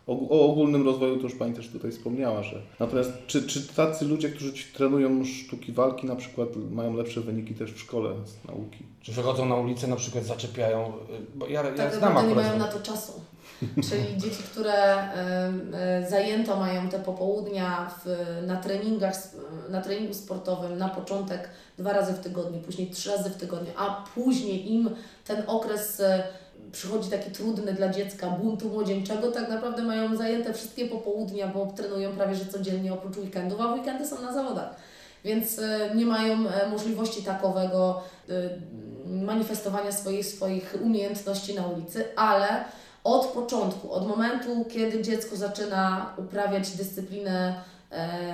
o, 0.08 0.52
ogólnym 0.52 0.86
rozwoju, 0.86 1.18
to 1.18 1.24
już 1.24 1.36
Pani 1.36 1.54
też 1.54 1.70
tutaj 1.70 1.92
wspomniała, 1.92 2.44
że 2.44 2.62
natomiast 2.80 3.12
czy, 3.28 3.48
czy 3.48 3.68
tacy 3.68 4.06
ludzie, 4.06 4.30
którzy 4.30 4.54
trenują 4.74 5.26
sztuki 5.26 5.72
walki 5.72 6.08
na 6.08 6.16
przykład 6.16 6.50
mają 6.72 6.94
lepsze 6.94 7.22
wyniki 7.22 7.54
też 7.54 7.74
w 7.74 7.80
szkole 7.80 8.10
z 8.26 8.48
nauki? 8.48 8.84
Czy 9.02 9.12
wychodzą 9.12 9.46
na 9.46 9.56
ulicę, 9.56 9.88
na 9.88 9.96
przykład 9.96 10.24
zaczepiają? 10.24 10.88
y, 10.88 10.92
Bo 11.36 11.48
ja, 11.48 11.64
ja 11.64 11.72
Tak 11.72 11.96
znam 11.96 12.14
naprawdę 12.14 12.30
nie 12.30 12.36
mają 12.36 12.60
na 12.60 12.68
to 12.68 12.80
czasu. 12.80 13.12
Czyli 13.90 14.18
dzieci, 14.18 14.44
które 14.44 14.74
em, 15.12 15.72
e, 15.76 16.10
zajęto 16.10 16.56
mają 16.58 16.90
te 16.90 17.00
popołudnia 17.00 17.92
w, 18.06 18.08
na 18.48 18.56
treningach, 18.56 19.16
na 19.70 19.82
treningu 19.82 20.14
sportowym 20.14 20.78
na 20.78 20.90
początek 20.90 21.50
dwa 21.78 21.94
razy 21.94 22.14
w 22.14 22.20
tygodniu, 22.20 22.60
później 22.62 22.90
trzy 22.90 23.10
razy 23.10 23.30
w 23.30 23.36
tygodniu, 23.36 23.72
a 23.78 24.04
później 24.16 24.74
im 24.74 24.90
ten 25.26 25.44
okres 25.48 26.02
przychodzi 26.76 27.10
taki 27.10 27.32
trudny 27.32 27.74
dla 27.74 27.90
dziecka 27.90 28.30
buntu 28.30 28.70
młodzieńczego, 28.70 29.32
tak 29.32 29.50
naprawdę 29.50 29.84
mają 29.84 30.16
zajęte 30.16 30.54
wszystkie 30.54 30.86
popołudnia, 30.86 31.48
bo 31.48 31.66
trenują 31.66 32.12
prawie 32.12 32.36
że 32.36 32.46
codziennie 32.46 32.94
oprócz 32.94 33.18
weekendów, 33.18 33.62
a 33.62 33.74
weekendy 33.74 34.08
są 34.08 34.22
na 34.22 34.34
zawodach. 34.34 34.76
Więc 35.24 35.60
e, 35.60 35.96
nie 35.96 36.06
mają 36.06 36.50
e, 36.50 36.70
możliwości 36.70 37.24
takowego 37.24 38.02
e, 38.30 38.34
manifestowania 39.06 39.92
swoich, 39.92 40.26
swoich 40.26 40.76
umiejętności 40.82 41.56
na 41.56 41.68
ulicy, 41.68 42.06
ale 42.16 42.48
od 43.04 43.26
początku, 43.26 43.92
od 43.92 44.08
momentu, 44.08 44.66
kiedy 44.70 45.02
dziecko 45.02 45.36
zaczyna 45.36 46.14
uprawiać 46.18 46.72
dyscyplinę, 46.72 47.56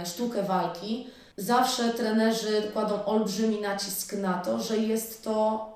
sztukę 0.06 0.44
walki, 0.44 1.08
zawsze 1.38 1.90
trenerzy 1.90 2.62
kładą 2.74 3.06
olbrzymi 3.06 3.62
nacisk 3.62 4.14
na 4.14 4.34
to, 4.34 4.60
że 4.60 4.78
jest 4.78 5.24
to 5.24 5.70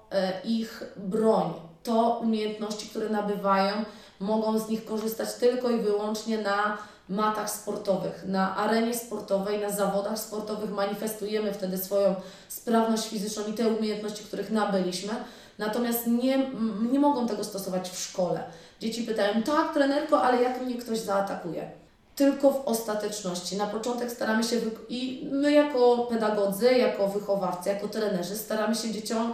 ich 0.44 0.84
broń. 0.98 1.65
To 1.86 2.20
umiejętności, 2.24 2.88
które 2.88 3.10
nabywają, 3.10 3.74
mogą 4.20 4.60
z 4.60 4.70
nich 4.70 4.86
korzystać 4.86 5.34
tylko 5.34 5.70
i 5.70 5.80
wyłącznie 5.80 6.38
na 6.38 6.78
matach 7.10 7.50
sportowych, 7.50 8.24
na 8.28 8.56
arenie 8.56 8.94
sportowej, 8.94 9.60
na 9.60 9.70
zawodach 9.70 10.20
sportowych 10.20 10.72
manifestujemy 10.72 11.54
wtedy 11.54 11.78
swoją 11.78 12.16
sprawność 12.48 13.08
fizyczną 13.08 13.44
i 13.48 13.54
te 13.54 13.68
umiejętności, 13.68 14.24
których 14.24 14.52
nabyliśmy. 14.52 15.14
Natomiast 15.58 16.08
nie, 16.08 16.52
nie 16.92 17.00
mogą 17.00 17.28
tego 17.28 17.44
stosować 17.44 17.90
w 17.90 18.00
szkole. 18.00 18.44
Dzieci 18.80 19.04
pytają, 19.04 19.44
tak, 19.44 19.74
trenerko, 19.74 20.22
ale 20.22 20.42
jak 20.42 20.62
mnie 20.62 20.76
ktoś 20.76 21.00
zaatakuje? 21.00 21.72
Tylko 22.16 22.52
w 22.52 22.68
ostateczności. 22.68 23.58
Na 23.58 23.68
początek 23.68 24.12
staramy 24.12 24.44
się, 24.44 24.56
i 24.90 25.30
my 25.32 25.52
jako 25.52 25.98
pedagodzy, 25.98 26.74
jako 26.74 27.08
wychowawcy, 27.08 27.70
jako 27.70 27.88
trenerzy, 27.88 28.38
staramy 28.38 28.76
się 28.76 28.92
dzieciom 28.92 29.34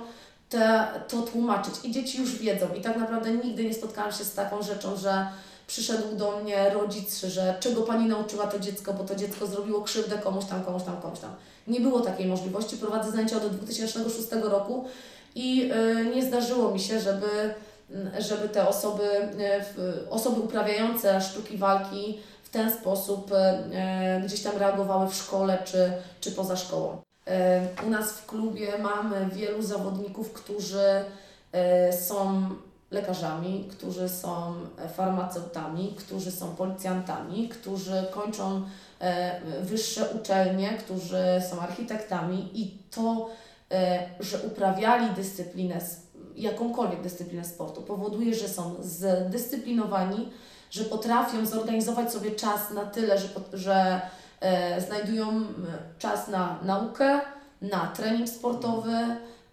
te, 0.51 0.87
to 1.07 1.21
tłumaczyć. 1.21 1.73
I 1.83 1.91
dzieci 1.91 2.19
już 2.19 2.37
wiedzą. 2.37 2.65
I 2.77 2.81
tak 2.81 2.97
naprawdę 2.97 3.31
nigdy 3.31 3.63
nie 3.63 3.73
spotkałam 3.73 4.11
się 4.11 4.23
z 4.23 4.33
taką 4.33 4.63
rzeczą, 4.63 4.97
że 4.97 5.27
przyszedł 5.67 6.15
do 6.15 6.39
mnie 6.39 6.69
rodzic, 6.69 7.21
że 7.21 7.55
czego 7.59 7.81
pani 7.81 8.05
nauczyła 8.05 8.47
to 8.47 8.59
dziecko, 8.59 8.93
bo 8.93 9.03
to 9.03 9.15
dziecko 9.15 9.47
zrobiło 9.47 9.81
krzywdę 9.81 10.17
komuś 10.17 10.45
tam, 10.45 10.63
komuś 10.63 10.83
tam, 10.83 11.01
komuś 11.01 11.19
tam. 11.19 11.35
Nie 11.67 11.79
było 11.79 11.99
takiej 11.99 12.27
możliwości. 12.27 12.77
Prowadzę 12.77 13.11
zajęcia 13.11 13.37
od 13.37 13.57
2006 13.57 14.27
roku 14.41 14.85
i 15.35 15.71
y, 15.71 16.15
nie 16.15 16.25
zdarzyło 16.25 16.71
mi 16.71 16.79
się, 16.79 16.99
żeby, 16.99 17.53
y, 18.17 18.21
żeby 18.21 18.49
te 18.49 18.67
osoby, 18.67 19.03
y, 20.03 20.09
osoby 20.09 20.41
uprawiające 20.41 21.21
sztuki 21.21 21.57
walki 21.57 22.19
w 22.43 22.49
ten 22.49 22.71
sposób 22.71 23.31
y, 23.31 23.35
gdzieś 24.25 24.41
tam 24.43 24.57
reagowały 24.57 25.09
w 25.09 25.15
szkole 25.15 25.57
czy, 25.65 25.91
czy 26.21 26.31
poza 26.31 26.55
szkołą. 26.55 27.01
U 27.87 27.89
nas 27.89 28.11
w 28.11 28.25
klubie 28.25 28.77
mamy 28.77 29.29
wielu 29.33 29.61
zawodników, 29.61 30.33
którzy 30.33 31.05
y, 31.89 31.93
są 31.93 32.49
lekarzami, 32.91 33.67
którzy 33.71 34.09
są 34.09 34.53
farmaceutami, 34.95 35.95
którzy 35.97 36.31
są 36.31 36.55
policjantami, 36.55 37.49
którzy 37.49 38.05
kończą 38.11 38.63
e, 38.99 39.41
wyższe 39.61 40.09
uczelnie, 40.09 40.69
którzy 40.69 41.23
są 41.49 41.59
architektami 41.59 42.49
i 42.53 42.77
to, 42.91 43.29
e, 43.71 44.09
że 44.19 44.39
uprawiali 44.39 45.09
dyscyplinę, 45.15 45.81
jakąkolwiek 46.35 47.01
dyscyplinę 47.01 47.45
sportu, 47.45 47.81
powoduje, 47.81 48.35
że 48.35 48.49
są 48.49 48.75
zdyscyplinowani, 48.81 50.29
że 50.71 50.83
potrafią 50.83 51.45
zorganizować 51.45 52.11
sobie 52.11 52.31
czas 52.31 52.71
na 52.71 52.85
tyle, 52.85 53.17
że, 53.17 53.27
że 53.53 53.73
e, 53.73 54.01
znajdują 54.87 55.29
m, 55.29 55.67
czas 55.99 56.27
na 56.27 56.59
naukę, 56.63 57.21
na 57.61 57.87
trening 57.87 58.29
sportowy, 58.29 58.97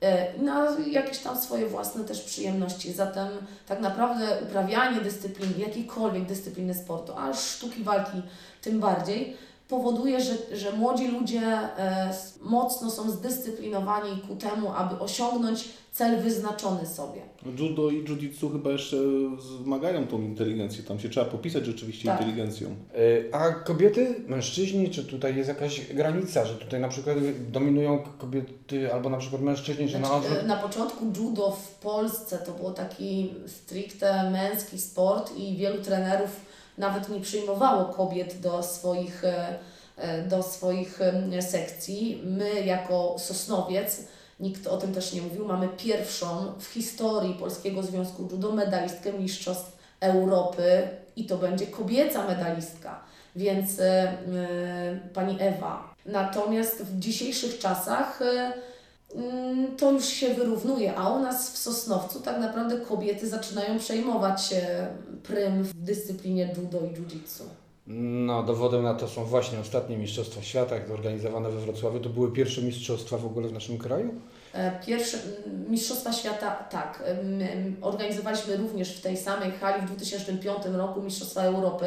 e, 0.00 0.38
na 0.42 0.76
jakieś 0.86 1.18
tam 1.18 1.38
swoje 1.38 1.66
własne 1.66 2.04
też 2.04 2.20
przyjemności. 2.20 2.92
Zatem 2.92 3.28
tak 3.66 3.80
naprawdę 3.80 4.38
uprawianie 4.42 5.00
dyscypliny, 5.00 5.58
jakiejkolwiek 5.58 6.26
dyscypliny 6.26 6.74
sportu, 6.74 7.12
a 7.16 7.34
sztuki 7.34 7.84
walki 7.84 8.22
tym 8.62 8.80
bardziej, 8.80 9.36
powoduje, 9.68 10.20
że, 10.20 10.34
że 10.56 10.72
młodzi 10.72 11.08
ludzie 11.08 11.40
e, 11.42 12.14
mocno 12.40 12.90
są 12.90 13.10
zdyscyplinowani 13.10 14.22
ku 14.28 14.36
temu, 14.36 14.72
aby 14.72 14.98
osiągnąć 14.98 15.64
cel 15.92 16.22
wyznaczony 16.22 16.86
sobie. 16.86 17.20
Judo 17.58 17.90
i 17.90 18.04
jiu-jitsu 18.04 18.52
chyba 18.52 18.70
jeszcze 18.70 18.96
wzmagają 19.36 20.06
tą 20.06 20.22
inteligencję. 20.22 20.82
Tam 20.84 20.98
się 21.00 21.08
trzeba 21.08 21.26
popisać 21.26 21.66
rzeczywiście 21.66 22.08
Tak. 22.08 22.20
inteligencją. 22.20 22.68
Y, 22.98 23.28
A 23.32 23.50
kobiety, 23.50 24.14
mężczyźni, 24.26 24.90
czy 24.90 25.04
tutaj 25.04 25.36
jest 25.36 25.48
jakaś 25.48 25.92
granica, 25.94 26.44
że 26.44 26.54
tutaj 26.54 26.80
na 26.80 26.88
przykład 26.88 27.16
dominują 27.52 27.98
kobiety 28.18 28.92
albo 28.94 29.10
na 29.10 29.16
przykład 29.18 29.42
mężczyźni, 29.42 29.88
że 29.88 29.98
na 29.98 30.06
Znaczy, 30.08 30.22
odwrót? 30.26 30.38
e, 30.44 30.46
na 30.46 30.56
początku 30.56 31.04
judo 31.16 31.50
w 31.50 31.74
Polsce 31.74 32.38
to 32.38 32.52
był 32.52 32.70
taki 32.72 33.30
stricte 33.46 34.30
męski 34.30 34.78
sport 34.80 35.36
i 35.36 35.56
wielu 35.56 35.82
trenerów 35.82 36.30
nawet 36.78 37.08
nie 37.08 37.20
przyjmowało 37.20 37.84
kobiet 37.84 38.40
do 38.40 38.62
swoich, 38.62 39.24
e, 39.24 39.58
e, 39.96 40.22
do 40.22 40.42
swoich 40.42 41.00
em, 41.02 41.42
sekcji. 41.42 42.22
My 42.24 42.60
jako 42.64 43.16
Sosnowiec, 43.18 44.00
nikt 44.40 44.66
o 44.66 44.76
tym 44.76 44.94
też 44.94 45.12
nie 45.12 45.22
mówił, 45.22 45.46
mamy 45.46 45.68
pierwszą 45.68 46.52
w 46.58 46.66
historii 46.66 47.34
Polskiego 47.34 47.82
Związku 47.82 48.28
Judo 48.30 48.52
medalistkę 48.52 49.12
Mistrzostw 49.12 49.78
Europy 50.00 50.88
i 51.16 51.26
to 51.26 51.36
będzie 51.36 51.66
kobieca 51.66 52.26
medalistka, 52.26 53.00
więc 53.36 53.80
e, 53.80 53.84
e, 53.84 54.16
pani 55.14 55.36
Ewa. 55.40 55.94
Natomiast 56.06 56.82
w 56.82 56.98
dzisiejszych 56.98 57.58
czasach 57.58 58.22
e, 58.22 58.52
Mm, 58.52 58.67
to 59.76 59.92
już 59.92 60.04
się 60.04 60.34
wyrównuje, 60.34 60.96
a 60.96 61.10
u 61.10 61.22
nas 61.22 61.52
w 61.52 61.58
Sosnowcu 61.58 62.20
tak 62.20 62.40
naprawdę 62.40 62.80
kobiety 62.80 63.28
zaczynają 63.28 63.78
przejmować 63.78 64.52
e, 64.52 64.88
prym 65.22 65.62
w 65.62 65.74
dyscyplinie 65.74 66.54
judo 66.56 66.78
i 66.78 66.94
jiu-jitsu. 66.94 67.42
No, 68.26 68.42
dowodem 68.42 68.82
na 68.82 68.94
to 68.94 69.08
są 69.08 69.24
właśnie 69.24 69.60
ostatnie 69.60 69.98
Mistrzostwa 69.98 70.42
Świata, 70.42 70.76
zorganizowane 70.88 71.50
we 71.50 71.60
Wrocławiu. 71.60 72.00
To 72.00 72.08
były 72.08 72.32
pierwsze 72.32 72.62
mistrzostwa 72.62 73.18
w 73.18 73.26
ogóle 73.26 73.48
w 73.48 73.52
naszym 73.52 73.78
kraju? 73.78 74.14
E, 74.52 74.80
Pierwsze 74.86 75.18
mm, 75.46 75.70
Mistrzostwa 75.70 76.12
Świata, 76.12 76.50
tak, 76.50 77.02
organizowaliśmy 77.80 78.56
również 78.56 78.96
w 78.96 79.00
tej 79.00 79.16
samej 79.16 79.50
hali 79.50 79.82
w 79.82 79.90
2005 79.90 80.58
roku 80.72 81.02
Mistrzostwa 81.02 81.42
Europy, 81.42 81.86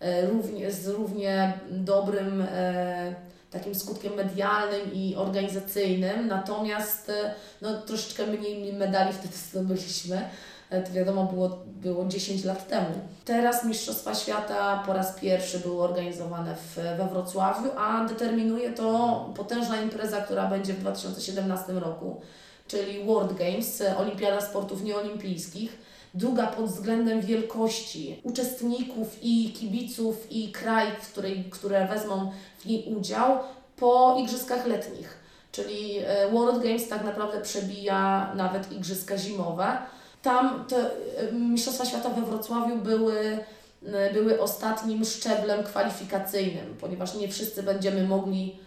e, 0.00 0.26
równie, 0.26 0.72
z 0.72 0.88
równie 0.88 1.58
dobrym 1.70 2.42
e, 2.48 3.14
takim 3.50 3.74
skutkiem 3.74 4.14
medialnym 4.14 4.94
i 4.94 5.16
organizacyjnym, 5.16 6.26
natomiast 6.26 7.10
e, 7.10 7.34
no, 7.62 7.82
troszeczkę 7.82 8.26
mniej 8.26 8.72
medali 8.72 9.12
wtedy 9.12 9.36
zdobyliśmy. 9.50 10.28
E, 10.70 10.82
To 10.82 10.92
wiadomo 10.92 11.24
było, 11.24 11.58
było 11.66 12.04
10 12.04 12.44
lat 12.44 12.68
temu. 12.68 12.86
Teraz 13.24 13.64
Mistrzostwa 13.64 14.14
Świata 14.14 14.82
po 14.86 14.92
raz 14.92 15.20
pierwszy 15.20 15.58
były 15.58 15.82
organizowane 15.82 16.54
w, 16.54 16.74
we 16.74 17.08
Wrocławiu, 17.12 17.70
a 17.78 18.04
determinuje 18.04 18.72
to 18.72 19.28
potężna 19.36 19.80
impreza, 19.80 20.20
która 20.20 20.46
będzie 20.46 20.72
w 20.72 20.80
2017 20.80 21.72
roku, 21.72 22.20
czyli 22.66 23.04
World 23.04 23.38
Games, 23.38 23.80
e, 23.80 23.96
Olimpiada 23.96 24.40
Sportów 24.40 24.82
Nieolimpijskich. 24.82 25.78
Druga 26.14 26.46
pod 26.46 26.66
względem 26.66 27.20
wielkości 27.20 28.20
uczestników 28.22 29.18
i 29.22 29.52
kibiców 29.52 30.32
i 30.32 30.52
kraj, 30.52 30.86
w 31.00 31.12
której, 31.12 31.44
które 31.50 31.88
wezmą 31.88 32.32
w 32.58 32.66
niej 32.66 32.94
udział 32.96 33.38
po 33.76 34.16
Igrzyskach 34.20 34.66
Letnich. 34.66 35.20
Czyli 35.52 35.98
e, 35.98 36.30
World 36.30 36.62
Games 36.62 36.88
tak 36.88 37.04
naprawdę 37.04 37.40
przebija 37.40 38.32
nawet 38.34 38.72
Igrzyska 38.72 39.18
Zimowe. 39.18 39.78
Tam 40.22 40.64
te 40.68 40.76
e, 40.76 41.32
Mistrzostwa 41.32 41.84
Świata 41.84 42.10
we 42.10 42.22
Wrocławiu 42.22 42.76
były, 42.76 43.38
e, 43.86 44.12
były 44.12 44.40
ostatnim 44.40 45.04
szczeblem 45.04 45.64
kwalifikacyjnym, 45.64 46.76
ponieważ 46.80 47.14
nie 47.14 47.28
wszyscy 47.28 47.62
będziemy 47.62 48.08
mogli 48.08 48.58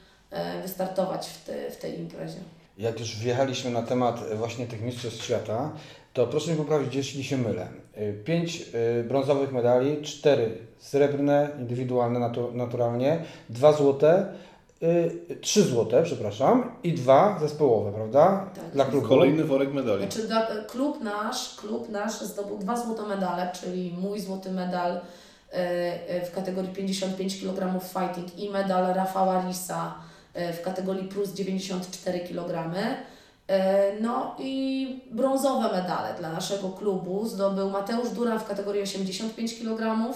wystartować 0.64 1.28
w, 1.28 1.46
te, 1.46 1.72
w 1.72 1.78
tej 1.78 2.00
imprezie. 2.00 2.38
Jak 2.78 3.00
już 3.00 3.16
wjechaliśmy 3.16 3.72
na 3.72 3.82
temat 3.82 4.20
właśnie 4.36 4.68
tych 4.68 4.82
mistrzostw 4.82 5.24
świata, 5.24 5.72
to 6.14 6.28
proszę 6.28 6.52
mi 6.52 6.58
poprawić, 6.58 6.96
jeśli 6.96 7.24
się 7.24 7.38
mylę. 7.38 7.68
E, 7.94 8.14
Pięć 8.14 8.62
e, 9.00 9.04
brązowych 9.04 9.52
medali, 9.52 10.02
cztery 10.02 10.58
srebrne, 10.80 11.50
indywidualne 11.60 12.20
natu- 12.20 12.54
naturalnie, 12.56 13.24
dwa 13.50 13.74
złote, 13.74 14.34
e, 14.82 14.88
trzy 15.42 15.64
złote, 15.64 16.04
przepraszam, 16.04 16.72
i 16.84 16.94
dwa 16.94 17.38
zespołowe, 17.42 17.92
prawda? 17.92 18.50
Tak. 18.56 18.72
Dla 18.74 18.86
klubu. 18.86 19.08
Kolejny 19.08 19.44
worek 19.44 19.74
medali. 19.74 20.02
Znaczy 20.02 20.28
dla, 20.28 20.48
klub 20.68 21.02
nasz, 21.04 21.56
klub 21.56 21.90
nasz 21.90 22.22
zdobył 22.22 22.58
dwa 22.58 22.78
złote 22.86 23.04
medale, 23.04 23.52
czyli 23.62 23.94
mój 24.02 24.20
złoty 24.20 24.52
medal 24.52 25.00
w 26.26 26.36
kategorii 26.36 26.70
55 26.74 27.40
kg 27.40 27.80
fighting 27.80 28.40
i 28.40 28.50
medal 28.50 28.94
Rafała 28.94 29.42
Risa 29.48 29.94
w 30.34 30.62
kategorii 30.62 31.08
plus 31.08 31.34
94 31.34 32.20
kg. 32.20 32.74
E, 33.48 33.94
No 34.02 34.36
i 34.40 34.88
brązowe 35.12 35.72
medale 35.72 36.14
dla 36.20 36.32
naszego 36.32 36.70
klubu 36.70 37.28
zdobył 37.28 37.70
Mateusz 37.70 38.10
Dura 38.10 38.40
w 38.40 38.48
kategorii 38.48 38.82
85 38.82 39.60
kg, 39.60 40.14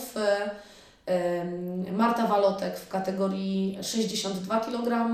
e, 1.05 1.45
Marta 1.91 2.27
Walotek 2.27 2.79
w 2.79 2.89
kategorii 2.89 3.79
62 3.81 4.59
kg, 4.59 5.07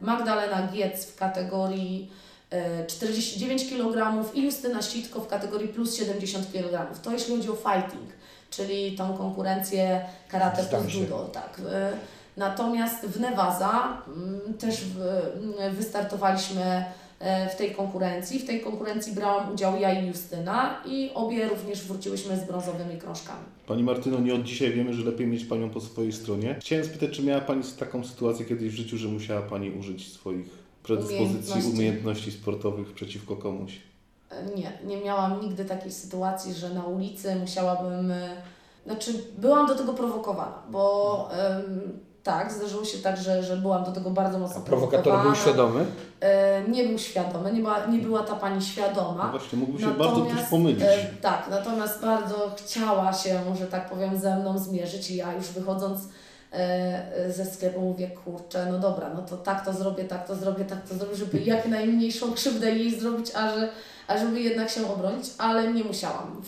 Magdalena 0.00 0.68
Giec 0.72 1.06
w 1.06 1.16
kategorii 1.16 2.10
e, 2.50 2.86
49 2.86 3.68
kg 3.68 4.24
i 4.34 4.42
Justyna 4.42 4.82
Sitko 4.82 5.20
w 5.20 5.28
kategorii 5.28 5.68
plus 5.68 5.96
70 5.96 6.52
kg. 6.52 6.86
To 7.02 7.12
jeśli 7.12 7.36
chodzi 7.36 7.50
o 7.50 7.54
fighting, 7.54 8.10
czyli 8.50 8.96
tą 8.96 9.16
konkurencję 9.16 10.04
karate 10.28 10.62
plus 10.64 10.94
judo. 10.94 11.30
Tak. 11.32 11.60
E, 11.72 11.92
Natomiast 12.36 13.06
w 13.06 13.20
Nevaza 13.20 14.02
mm, 14.08 14.54
też 14.54 14.82
mm, 14.82 15.74
wystartowaliśmy 15.74 16.62
e, 16.62 16.84
w 17.52 17.56
tej 17.56 17.70
konkurencji. 17.74 18.38
W 18.38 18.46
tej 18.46 18.60
konkurencji 18.60 19.12
brałam 19.12 19.52
udział 19.52 19.80
ja 19.80 20.00
i 20.00 20.06
Justyna 20.08 20.82
i 20.86 21.10
obie 21.14 21.48
również 21.48 21.82
wróciłyśmy 21.84 22.36
z 22.36 22.44
brązowymi 22.44 22.98
krążkami. 23.00 23.40
Pani 23.66 23.82
Martyno, 23.82 24.18
nie 24.20 24.34
od 24.34 24.42
dzisiaj 24.42 24.72
wiemy, 24.72 24.92
że 24.94 25.04
lepiej 25.04 25.26
mieć 25.26 25.44
Panią 25.44 25.70
po 25.70 25.80
swojej 25.80 26.12
stronie. 26.12 26.56
Chciałem 26.60 26.84
spytać, 26.84 27.10
czy 27.10 27.22
miała 27.22 27.40
Pani 27.40 27.62
taką 27.78 28.04
sytuację 28.04 28.46
kiedyś 28.46 28.72
w 28.72 28.76
życiu, 28.76 28.98
że 28.98 29.08
musiała 29.08 29.42
Pani 29.42 29.70
użyć 29.70 30.12
swoich 30.12 30.46
predyspozycji, 30.82 31.26
Umiejętności. 31.28 31.70
umiejętności 31.70 32.32
sportowych 32.32 32.92
przeciwko 32.92 33.36
komuś? 33.36 33.72
E, 34.30 34.44
Nie, 34.56 34.72
nie 34.84 34.96
miałam 35.04 35.40
nigdy 35.40 35.64
takiej 35.64 35.92
sytuacji, 35.92 36.54
że 36.54 36.70
na 36.74 36.84
ulicy 36.84 37.36
musiałabym. 37.36 38.10
e, 38.10 38.30
Znaczy, 38.86 39.12
byłam 39.38 39.66
do 39.66 39.74
tego 39.74 39.94
prowokowana, 39.94 40.62
bo 40.70 41.28
em, 41.32 41.80
tak, 42.22 42.52
zdarzyło 42.52 42.84
się 42.84 42.98
tak, 42.98 43.16
że, 43.16 43.42
że 43.42 43.56
byłam 43.56 43.84
do 43.84 43.92
tego 43.92 44.10
bardzo 44.10 44.38
mocno 44.38 44.56
A 44.56 44.60
prowokator 44.66 45.22
był 45.22 45.34
świadomy? 45.34 45.84
E, 46.20 46.62
nie 46.68 46.84
był 46.84 46.98
świadomy, 46.98 47.52
nie 47.52 47.60
była, 47.60 47.86
nie 47.86 47.98
była 47.98 48.22
ta 48.22 48.34
pani 48.36 48.54
No 48.54 48.60
świadoma. 48.60 49.28
właśnie, 49.30 49.58
mógłby 49.58 49.80
się 49.80 49.86
bardzo 49.86 50.16
też 50.16 50.24
Natomiast, 50.24 50.50
pomylić. 50.50 50.82
e, 50.82 51.06
tak, 51.22 51.46
natomiast 51.50 52.00
bardzo 52.00 52.50
chciała 52.56 53.12
się, 53.12 53.40
że 53.58 53.66
tak 53.66 53.90
powiem, 53.90 54.18
ze 54.18 54.36
mną 54.36 54.58
zmierzyć 54.58 55.10
i 55.10 55.16
ja 55.16 55.32
już 55.34 55.46
wychodząc 55.48 56.00
e, 56.52 57.32
ze 57.32 57.44
sklepu 57.46 57.80
mówię, 57.80 58.08
kurczę, 58.24 58.66
no 58.72 58.78
dobra, 58.78 59.10
no 59.14 59.22
to 59.22 59.36
tak 59.36 59.64
to 59.64 59.72
zrobię, 59.72 60.04
tak 60.04 60.26
to 60.26 60.34
zrobię, 60.34 60.64
tak 60.64 60.88
to 60.88 60.94
zrobię, 60.94 61.16
żeby 61.16 61.38
jak 61.40 61.66
najmniejszą 61.68 62.32
krzywdę 62.32 62.70
jej 62.70 63.00
zrobić, 63.00 63.30
a, 63.34 63.54
że, 63.54 63.68
żeby 64.18 64.40
jednak 64.40 64.70
się 64.70 64.92
obronić, 64.92 65.26
ale 65.38 65.72
nie 65.72 65.84
musiałam. 65.84 66.42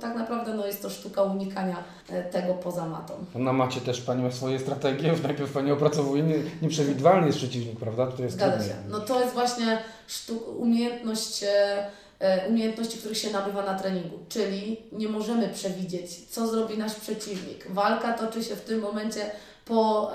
Tak 0.00 0.16
naprawdę 0.16 0.54
no, 0.54 0.66
jest 0.66 0.82
to 0.82 0.90
sztuka 0.90 1.22
unikania 1.22 1.76
e, 2.10 2.24
tego 2.24 2.54
poza 2.54 2.86
matą. 2.86 3.14
Na 3.34 3.52
macie 3.52 3.80
też 3.80 4.00
Pani 4.00 4.22
ma 4.22 4.30
swoje 4.30 4.58
strategie, 4.58 5.12
najpierw 5.22 5.52
Pani 5.52 5.70
opracowuje, 5.72 6.22
nie, 6.22 6.34
nieprzewidywalny 6.62 7.26
jest 7.26 7.38
przeciwnik, 7.38 7.78
prawda? 7.78 8.06
To 8.06 8.22
jest 8.22 8.34
Zgadza 8.34 8.52
trudniej. 8.52 8.70
się. 8.76 8.76
No 8.88 9.00
to 9.00 9.20
jest 9.20 9.34
właśnie 9.34 9.78
sztu- 10.08 10.56
umiejętność, 10.56 11.42
e, 11.42 11.86
e, 12.18 12.48
umiejętności, 12.48 12.98
których 12.98 13.18
się 13.18 13.30
nabywa 13.32 13.62
na 13.62 13.78
treningu. 13.78 14.18
Czyli 14.28 14.80
nie 14.92 15.08
możemy 15.08 15.48
przewidzieć, 15.48 16.26
co 16.30 16.46
zrobi 16.46 16.78
nasz 16.78 16.94
przeciwnik. 16.94 17.66
Walka 17.70 18.12
toczy 18.12 18.44
się 18.44 18.56
w 18.56 18.60
tym 18.60 18.80
momencie 18.80 19.30
po 19.64 20.10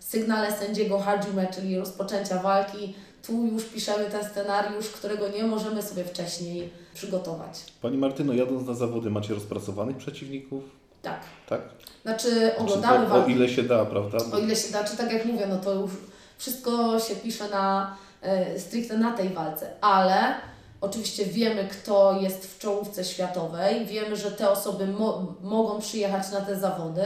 sygnale 0.00 0.52
sędziego 0.52 0.98
Hajime, 0.98 1.46
czyli 1.54 1.78
rozpoczęcia 1.78 2.38
walki. 2.42 2.94
Tu 3.26 3.46
już 3.46 3.64
piszemy 3.64 4.04
ten 4.10 4.24
scenariusz, 4.30 4.88
którego 4.88 5.28
nie 5.28 5.44
możemy 5.44 5.82
sobie 5.82 6.04
wcześniej 6.04 6.70
przygotować. 6.94 7.64
Pani 7.82 7.98
Martyno, 7.98 8.32
jadąc 8.32 8.66
na 8.68 8.74
zawody, 8.74 9.10
macie 9.10 9.34
rozpracowanych 9.34 9.96
przeciwników? 9.96 10.64
Tak. 11.02 11.20
Tak? 11.48 11.60
Znaczy 12.02 12.56
oglądamy 12.58 12.96
Znaczy, 12.96 13.12
o, 13.12 13.16
walki. 13.16 13.32
o 13.32 13.36
ile 13.36 13.48
się 13.48 13.62
da, 13.62 13.84
prawda? 13.84 14.18
O 14.32 14.38
ile 14.38 14.56
się 14.56 14.72
da, 14.72 14.84
czy 14.84 14.96
tak 14.96 15.12
jak 15.12 15.24
mówię, 15.24 15.46
no 15.46 15.56
to 15.58 15.72
już 15.74 15.90
wszystko 16.38 17.00
się 17.00 17.16
pisze 17.16 17.48
na, 17.48 17.96
e, 18.22 18.60
stricte 18.60 18.98
na 18.98 19.12
tej 19.12 19.28
walce, 19.28 19.70
ale 19.80 20.34
oczywiście 20.80 21.24
wiemy, 21.26 21.68
kto 21.68 22.18
jest 22.20 22.46
w 22.46 22.58
czołówce 22.58 23.04
światowej, 23.04 23.86
wiemy, 23.86 24.16
że 24.16 24.30
te 24.30 24.50
osoby 24.50 24.86
mo- 24.86 25.34
mogą 25.42 25.80
przyjechać 25.80 26.32
na 26.32 26.40
te 26.40 26.58
zawody, 26.58 27.02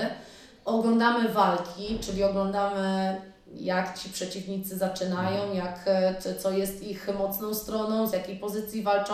oglądamy 0.65 1.29
walki, 1.29 1.99
czyli 2.01 2.25
oglądamy 2.25 3.17
jak 3.61 3.99
ci 3.99 4.09
przeciwnicy 4.09 4.79
zaczynają, 4.79 5.55
jak, 5.55 5.81
e, 5.87 6.15
co- 6.39 6.51
jest 6.51 6.83
ich 6.83 7.09
mocną 7.19 7.55
stroną, 7.55 8.07
z 8.07 8.13
jakiej 8.13 8.37
pozycji 8.37 8.83
walczą 8.83 9.13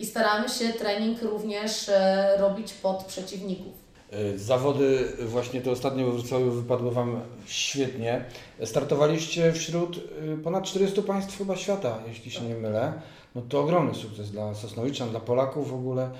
i 0.00 0.06
staramy 0.06 0.48
się 0.48 0.68
trening 0.68 1.22
również 1.22 1.88
e, 1.88 2.36
robić 2.38 2.72
pod 2.72 3.04
przeciwników. 3.04 3.72
Y, 4.12 4.38
Zawody 4.38 5.12
właśnie 5.26 5.60
te 5.60 5.70
ostatnie 5.70 6.04
we 6.04 6.12
Wrocławiu 6.12 6.50
wypadły 6.50 6.90
Wam 6.90 7.20
świetnie. 7.46 8.24
Startowaliście 8.64 9.52
wśród 9.52 10.00
ponad 10.44 10.64
400 10.64 11.02
państw 11.02 11.38
chyba 11.38 11.56
świata, 11.56 11.98
jeśli 12.08 12.30
się 12.30 12.40
nie 12.44 12.54
mylę. 12.54 12.92
No 13.34 13.42
to 13.48 13.60
ogromny 13.60 13.94
sukces 13.94 14.30
dla 14.30 14.54
Sosnowiczan, 14.54 15.10
dla 15.10 15.20
Polaków 15.20 15.70
w 15.70 15.74
ogóle. 15.74 16.10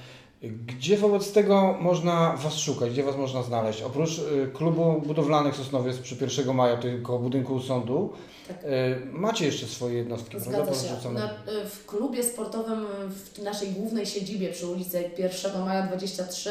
Gdzie 0.42 0.96
wobec 0.96 1.32
tego 1.32 1.76
można 1.80 2.36
Was 2.36 2.54
szukać, 2.58 2.90
gdzie 2.90 3.02
Was 3.02 3.16
można 3.16 3.42
znaleźć? 3.42 3.82
Oprócz 3.82 4.18
y, 4.18 4.50
klubu 4.54 5.02
budowlanych 5.06 5.56
Sosnowiec 5.56 5.98
przy 5.98 6.16
1 6.20 6.54
maja, 6.54 6.78
koło 7.02 7.18
budynku 7.18 7.60
sądu, 7.60 8.12
Tak. 8.48 8.56
y, 8.64 8.66
macie 9.12 9.46
jeszcze 9.46 9.66
swoje 9.66 9.98
jednostki, 9.98 10.30
prawda? 10.30 10.50
Zgadza 10.50 10.74
się. 10.74 10.88
porozrzucone? 10.88 11.20
Na, 11.20 11.30
w 11.68 11.86
klubie 11.86 12.22
sportowym 12.24 12.86
w 13.10 13.42
naszej 13.42 13.68
głównej 13.68 14.06
siedzibie 14.06 14.48
przy 14.52 14.66
ulicy 14.66 15.10
1 15.18 15.64
Maja 15.64 15.86
23 15.86 16.50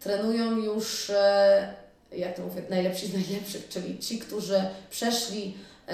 trenują 0.00 0.56
już, 0.56 1.10
jak 2.18 2.36
to 2.36 2.42
mówię, 2.42 2.62
najlepsi 2.70 3.06
z 3.06 3.14
najlepszych, 3.14 3.68
czyli 3.68 3.98
ci, 3.98 4.18
którzy 4.18 4.60
przeszli 4.90 5.56
e, 5.88 5.90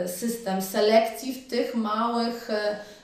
e, 0.00 0.08
system 0.08 0.62
selekcji 0.62 1.32
w 1.34 1.50
tych 1.50 1.74
małych 1.74 2.50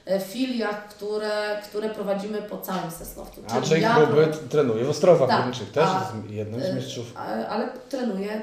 e, 0.07 0.21
filiach, 0.21 0.89
które, 0.89 1.59
które 1.65 1.91
prowadzimy 1.91 2.43
po 2.43 2.59
całym 2.59 2.91
Sosnowcu. 2.91 3.35
Czyli 3.43 3.57
Andrzej 3.57 3.83
ja 3.83 3.97
Gruby 3.97 4.29
trenuje 4.51 4.85
w 4.85 4.91
Ostrowach 4.91 5.29
Tak, 5.29 5.39
Górniczych, 5.41 5.71
też 5.73 5.85
a, 5.89 6.01
jest 6.01 6.31
jednym 6.31 6.61
z 6.63 6.75
mistrzów. 6.75 7.13
a- 7.17 7.47
ale 7.47 7.69
trenuje, 7.89 8.37
y, 8.37 8.43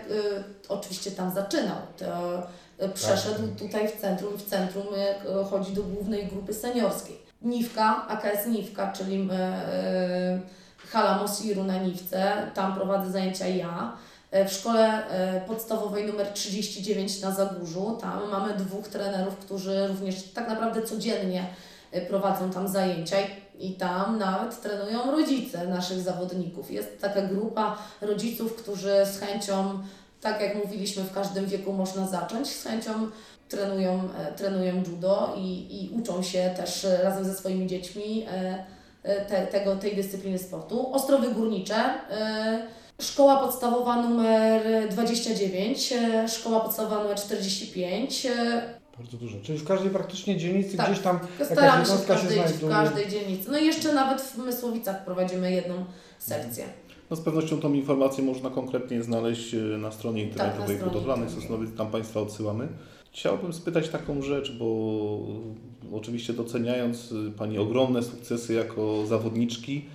oczywiście 0.70 1.12
tam 1.12 1.34
zaczynał. 1.34 1.78
To, 1.98 2.38
y, 2.86 2.90
przeszedł 2.90 3.48
Tak. 3.48 3.56
tutaj 3.60 3.88
w 3.88 4.02
centrum, 4.02 4.38
w 4.38 4.46
centrum 4.50 4.86
y, 5.42 5.46
chodzi 5.50 5.74
do 5.74 5.84
głównej 5.84 6.28
grupy 6.28 6.54
seniorskiej. 6.54 7.20
Niwka, 7.42 8.08
AKS 8.08 8.46
Niwka, 8.48 8.92
czyli 8.94 9.16
y, 9.22 9.34
y, 10.86 10.88
hala 10.92 11.18
Mosiru 11.18 11.64
na 11.64 11.78
Niwce, 11.78 12.34
tam 12.54 12.76
prowadzę 12.76 13.12
zajęcia 13.12 13.48
ja. 13.48 13.94
Y, 14.36 14.46
W 14.46 14.54
szkole 14.54 15.04
y, 15.38 15.48
podstawowej 15.48 16.06
numer 16.06 16.28
39 16.28 17.22
na 17.22 17.32
Zagórzu, 17.32 17.98
tam 18.02 18.30
mamy 18.32 18.54
dwóch 18.54 18.88
trenerów, 18.88 19.38
którzy 19.38 19.88
również 19.88 20.24
tak 20.24 20.50
naprawdę 20.50 20.82
codziennie 20.82 21.46
y, 21.96 22.02
prowadzą 22.02 22.52
tam 22.52 22.68
zajęcia 22.68 23.18
i, 23.60 23.74
tam 23.74 24.18
nawet 24.18 24.62
trenują 24.62 25.12
rodzice 25.12 25.68
naszych 25.68 26.00
zawodników. 26.00 26.72
Jest 26.72 27.02
taka 27.02 27.22
grupa 27.22 27.78
rodziców, 28.02 28.56
którzy 28.56 28.94
z 29.06 29.20
chęcią, 29.20 29.80
tak 30.22 30.42
jak 30.42 30.56
mówiliśmy, 30.56 31.04
w 31.04 31.14
każdym 31.14 31.46
wieku 31.46 31.74
można 31.74 32.08
zacząć, 32.08 32.48
z 32.48 32.64
chęcią 32.64 32.92
trenują, 33.50 34.10
e, 34.18 34.32
trenują 34.32 34.84
judo 34.88 35.34
i, 35.38 35.84
i 35.84 35.90
uczą 35.90 36.24
się 36.24 36.54
też 36.58 36.86
e, 36.86 37.04
razem 37.04 37.26
ze 37.26 37.34
swoimi 37.34 37.68
dziećmi 37.68 38.26
e, 38.32 38.66
e, 39.04 39.26
te, 39.26 39.48
tego, 39.48 39.76
tej 39.76 39.96
dyscypliny 39.96 40.38
sportu. 40.38 40.94
Ostrowy 40.94 41.32
Górnicze, 41.32 41.76
e, 41.76 42.79
szkoła 43.00 43.38
podstawowa 43.38 44.02
numer 44.02 44.62
29, 44.92 45.94
e, 45.94 46.28
szkoła 46.28 46.60
podstawowa 46.60 47.04
numer 47.04 47.18
45, 47.18 48.26
e, 48.26 48.62
Bardzo 48.98 49.18
dużo. 49.18 49.38
Czyli 49.44 49.58
w 49.60 49.66
każdej 49.68 49.90
praktycznie 49.90 50.38
dzielnicy 50.38 50.78
Tak. 50.78 50.92
gdzieś 50.92 51.04
tam 51.04 51.20
Staramy 51.46 51.86
się 51.86 51.86
w 51.86 51.90
jednostka 51.90 52.18
się 52.18 52.22
każdej, 52.22 52.40
w 52.40 52.48
znajduje. 52.48 52.72
każdej 52.72 53.10
dzielnicy. 53.10 53.52
No 53.52 53.58
i 53.58 53.66
jeszcze 53.66 53.94
nawet 53.94 54.22
w 54.22 54.38
Mysłowicach 54.38 55.06
prowadzimy 55.06 55.52
jedną 55.52 55.86
sekcję. 56.20 56.66
No 57.10 57.16
z 57.16 57.22
pewnością 57.22 57.60
tą 57.60 57.74
informację 57.74 58.24
można 58.24 58.50
konkretnie 58.50 59.04
znaleźć 59.04 59.54
e, 59.54 59.58
na 59.58 59.92
stronie 59.92 60.24
internetowej 60.24 60.68
Tak, 60.68 60.76
stronie 60.76 60.94
budowlanej. 60.94 61.30
Sosnowiec, 61.30 61.70
tam 61.78 61.92
Państwa 61.92 62.20
odsyłamy. 62.20 62.68
Chciałbym 63.12 63.54
spytać 63.54 63.90
taką 63.90 64.22
rzecz, 64.22 64.52
bo 64.52 64.66
oczywiście 65.94 66.34
doceniając 66.34 67.14
Pani 67.38 67.58
ogromne 67.58 68.04
sukcesy 68.04 68.54
jako 68.54 69.06
zawodniczki, 69.06 69.86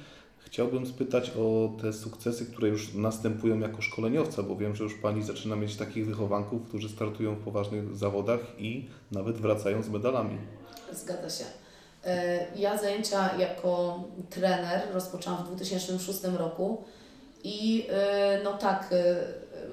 chciałbym 0.54 0.86
spytać 0.86 1.30
o 1.30 1.68
te 1.82 1.92
sukcesy, 1.92 2.46
które 2.46 2.68
już 2.68 2.94
następują 2.94 3.58
jako 3.58 3.82
szkoleniowca, 3.82 4.42
bo 4.42 4.56
wiem, 4.56 4.76
że 4.76 4.84
już 4.84 4.94
Pani 4.94 5.22
zaczyna 5.22 5.56
mieć 5.56 5.76
takich 5.76 6.06
wychowanków, 6.06 6.68
którzy 6.68 6.88
startują 6.88 7.34
w 7.34 7.44
poważnych 7.44 7.96
zawodach 7.96 8.40
i 8.58 8.88
nawet 9.12 9.36
wracają 9.36 9.82
z 9.82 9.88
medalami. 9.88 10.38
Zgadza 10.92 11.30
się. 11.30 11.44
E, 12.04 12.46
Ja 12.56 12.78
zajęcia 12.78 13.36
jako 13.38 14.04
trener 14.30 14.82
rozpoczęłam 14.92 15.44
w 15.44 15.46
2006 15.46 16.24
roku 16.38 16.84
i 17.44 17.86
e, 17.90 18.40
no 18.44 18.52
tak, 18.52 18.88
e, 18.92 19.16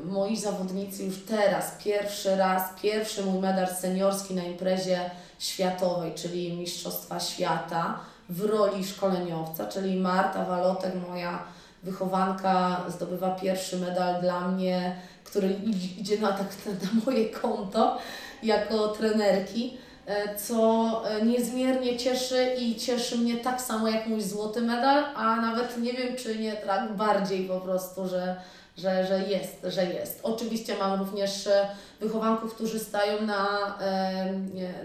moi 0.06 0.38
zawodnicy 0.38 1.04
już 1.04 1.18
teraz, 1.26 1.78
pierwszy 1.84 2.36
raz, 2.36 2.82
pierwszy 2.82 3.26
mój 3.26 3.42
medal 3.42 3.68
seniorski 3.68 4.34
na 4.34 4.44
imprezie 4.44 5.12
światowej, 5.40 6.12
czyli 6.16 6.58
Mistrzostwa 6.58 7.20
Świata 7.20 8.00
w 8.32 8.46
roli 8.46 8.86
szkoleniowca, 8.86 9.66
czyli 9.68 10.00
Marta 10.00 10.46
Walotek, 10.46 10.94
moja 11.10 11.44
wychowanka, 11.84 12.84
zdobywa 12.88 13.36
pierwszy 13.36 13.78
medal 13.78 14.22
dla 14.22 14.48
mnie, 14.48 14.96
który 15.24 15.50
idzie 15.98 16.20
na, 16.20 16.32
tak, 16.32 16.48
na 16.66 17.02
moje 17.06 17.30
konto 17.30 17.98
jako 18.44 18.88
trenerki 18.88 19.78
e, 20.06 20.36
co 20.36 21.02
e, 21.10 21.26
niezmiernie 21.26 21.98
cieszy 21.98 22.56
i 22.60 22.76
cieszy 22.76 23.18
mnie 23.18 23.38
tak 23.38 23.62
samo 23.62 23.88
jak 23.88 24.08
mój 24.08 24.22
złoty 24.22 24.62
medal, 24.62 25.04
a 25.16 25.36
nawet 25.36 25.78
nie 25.78 25.94
wiem, 25.94 26.16
czy 26.16 26.40
nie 26.40 26.54
tak 26.54 26.94
bardziej 26.94 27.46
po 27.46 27.60
prostu, 27.60 28.08
że, 28.08 28.36
że, 28.78 29.08
że 29.08 29.20
jest, 29.20 29.66
że 29.68 29.86
jest. 29.86 30.20
Oczywiście 30.24 30.76
mam 30.78 31.00
również 31.00 31.48
e, 31.48 31.68
wychowanków, 32.00 32.56
którzy 32.56 32.80
stają 32.80 33.22
na, 33.22 33.78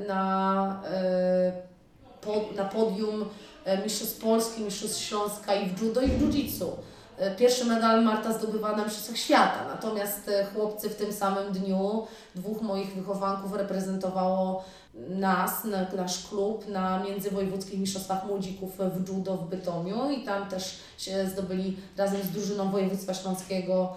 na, 0.09 0.83
na 2.57 2.65
podium 2.65 3.25
e, 3.65 3.83
Mistrzostw 3.83 4.21
Polski, 4.21 4.63
Mistrzostw 4.63 5.03
Śląska 5.03 5.55
i 5.55 5.71
w 5.71 5.83
judo 5.83 6.01
i 6.01 6.09
w 6.09 6.21
jiu-jitsu. 6.21 6.67
E, 7.19 7.37
Pierwszy 7.37 7.65
medal 7.65 8.05
Marta 8.05 8.33
zdobywa 8.33 8.77
na 8.77 8.85
Mistrzostwach 8.85 9.17
Świata, 9.17 9.65
natomiast 9.69 10.29
e, 10.29 10.47
chłopcy 10.55 10.89
w 10.89 10.95
tym 10.95 11.13
samym 11.13 11.53
dniu, 11.53 12.07
dwóch 12.35 12.63
moich 12.63 12.95
wychowanków 12.95 13.53
reprezentowało 13.53 14.65
nas, 15.09 15.65
na, 15.65 15.87
nasz 15.97 16.29
klub 16.29 16.69
na 16.69 17.03
międzywojewódzkich 17.05 17.81
mistrzostwach 17.81 18.27
młodzików 18.27 18.71
w 18.79 19.09
judo 19.09 19.37
w 19.37 19.49
Bytomiu 19.49 20.11
i 20.11 20.25
tam 20.25 20.49
też 20.49 20.79
się 20.99 21.27
zdobyli 21.27 21.77
razem 21.97 22.23
z 22.23 22.31
drużyną 22.31 22.71
województwa 22.71 23.15
śląskiego 23.15 23.93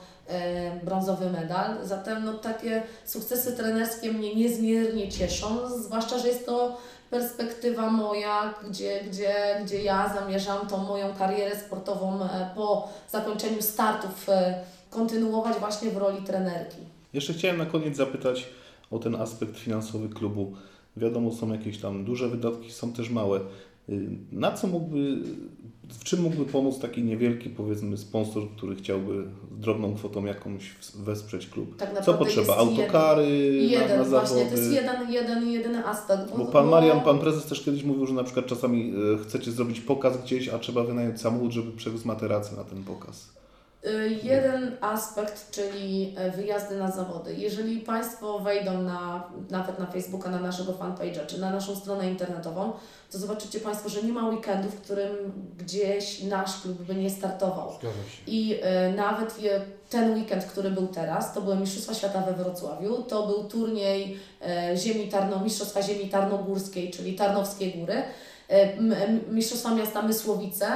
brązowy 0.84 1.30
medal. 1.30 1.78
Zatem 1.84 2.26
no, 2.26 2.34
takie 2.34 2.84
sukcesy 3.06 3.54
trenerskie 3.58 4.12
mnie 4.12 4.36
niezmiernie 4.36 5.12
cieszą, 5.12 5.70
zwłaszcza, 5.80 6.20
że 6.20 6.28
jest 6.28 6.46
to 6.46 6.78
perspektywa 7.10 7.90
moja, 7.92 8.54
gdzie, 8.70 9.02
gdzie, 9.10 9.34
gdzie 9.66 9.84
ja 9.84 10.14
zamierzam 10.14 10.68
tą 10.68 10.78
moją 10.78 11.14
karierę 11.14 11.60
sportową 11.60 12.24
e, 12.24 12.50
po 12.56 12.90
zakończeniu 13.10 13.62
startów 13.62 14.30
e, 14.30 14.64
kontynuować 14.90 15.58
właśnie 15.58 15.92
w 15.92 15.98
roli 15.98 16.22
trenerki. 16.24 16.78
Jeszcze 17.14 17.34
chciałem 17.34 17.58
na 17.58 17.66
koniec 17.66 17.98
zapytać 17.98 18.48
o 18.92 19.00
ten 19.00 19.16
aspekt 19.16 19.58
finansowy 19.58 20.10
klubu. 20.10 20.54
Wiadomo, 20.98 21.32
są 21.32 21.54
jakieś 21.54 21.78
tam 21.78 22.06
duże 22.06 22.30
wydatki, 22.30 22.72
są 22.72 22.94
też 22.94 23.10
małe. 23.10 23.40
Y, 23.90 24.10
Na 24.32 24.52
co 24.52 24.68
mógłby, 24.68 25.18
w 25.90 26.04
czym 26.04 26.22
mógłby 26.22 26.46
pomóc 26.46 26.80
taki 26.80 27.04
niewielki, 27.04 27.50
powiedzmy, 27.50 27.98
sponsor, 27.98 28.44
który 28.58 28.76
chciałby 28.76 29.24
drobną 29.52 29.96
kwotą 29.96 30.26
jakąś 30.26 30.76
wesprzeć 30.96 31.48
klub? 31.48 31.78
Tak 31.78 32.06
Co 32.06 32.14
potrzeba? 32.14 32.56
Autokary 32.58 33.28
Jeden, 33.70 33.90
na, 33.90 33.98
na 33.98 34.04
właśnie, 34.04 34.28
zawody? 34.28 34.52
to 34.52 34.58
jest 34.58 34.74
jeden, 34.74 35.12
jeden, 35.12 35.48
jedyny 35.48 35.86
aspekt. 35.86 36.38
Bo 36.38 36.46
pan 36.46 36.68
Marian, 36.68 37.02
pan 37.02 37.20
prezes 37.20 37.46
też 37.46 37.62
kiedyś 37.62 37.84
mówił, 37.84 38.06
że 38.06 38.14
na 38.14 38.24
przykład 38.24 38.46
czasami 38.46 38.94
e, 39.14 39.24
chcecie 39.24 39.52
zrobić 39.52 39.82
pokaz 39.82 40.18
gdzieś, 40.24 40.50
a 40.50 40.60
trzeba 40.60 40.84
wynająć 40.84 41.22
samochód, 41.22 41.52
żeby 41.52 41.72
przewiózł 41.72 42.08
materacy 42.08 42.56
na 42.56 42.64
ten 42.64 42.84
pokaz. 42.84 43.39
Y, 43.86 44.20
Jeden 44.24 44.78
aspekt, 44.82 45.52
czyli 45.52 46.16
e, 46.18 46.32
wyjazdy 46.32 46.78
na 46.78 46.92
zawody. 46.92 47.34
Jeżeli 47.34 47.80
Państwo 47.80 48.40
wejdą 48.40 48.82
na, 48.82 49.24
nawet 49.50 49.80
na 49.80 49.86
Facebooka, 49.86 50.30
na 50.30 50.40
naszego 50.40 50.74
fanpage'a, 50.74 51.26
czy 51.26 51.42
na 51.42 51.50
naszą 51.52 51.76
stronę 51.76 52.10
internetową, 52.10 52.72
to 53.12 53.18
zobaczycie 53.18 53.60
Państwo, 53.60 53.90
że 53.90 54.04
nie 54.04 54.14
ma 54.14 54.28
weekendu, 54.30 54.70
w 54.70 54.82
którym 54.82 55.32
gdzieś 55.58 56.24
nasz 56.24 56.62
klub 56.62 56.82
by 56.82 56.96
nie 56.96 57.10
startował. 57.10 57.72
I 58.28 58.60
e, 58.62 58.92
nawet 58.94 59.42
je, 59.42 59.62
ten 59.90 60.14
weekend, 60.14 60.46
który 60.46 60.72
był 60.72 60.88
teraz, 60.88 61.34
to 61.34 61.42
były 61.42 61.56
Mistrzostwa 61.56 61.94
Świata 61.94 62.22
we 62.22 62.34
Wrocławiu, 62.34 63.04
to 63.04 63.28
był 63.28 63.44
turniej 63.44 64.18
e, 64.42 64.78
ziemi 64.78 65.08
Tarno, 65.08 65.40
Mistrzostwa 65.40 65.82
Ziemi 65.82 66.10
Tarnogórskiej, 66.10 66.92
czyli 66.92 67.16
Tarnowskie 67.16 67.72
Góry, 67.72 68.04
m, 68.50 68.96
Mistrzostwa 69.30 69.76
Miasta 69.76 70.02
Mysłowice, 70.02 70.68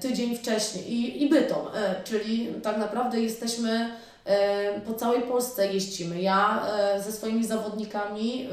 tydzień 0.00 0.36
wcześniej 0.36 0.92
i, 0.92 1.22
i 1.22 1.28
Bytom, 1.28 1.66
e, 1.74 1.94
czyli 2.04 2.48
tak 2.62 2.78
naprawdę 2.78 3.20
jesteśmy 3.20 3.90
e, 4.24 4.80
po 4.80 4.94
całej 4.94 5.22
Polsce 5.22 5.72
jeździmy. 5.72 6.20
Ja 6.20 6.62
e, 6.78 7.02
ze 7.02 7.12
swoimi 7.12 7.46
zawodnikami 7.46 8.42
e, 8.42 8.48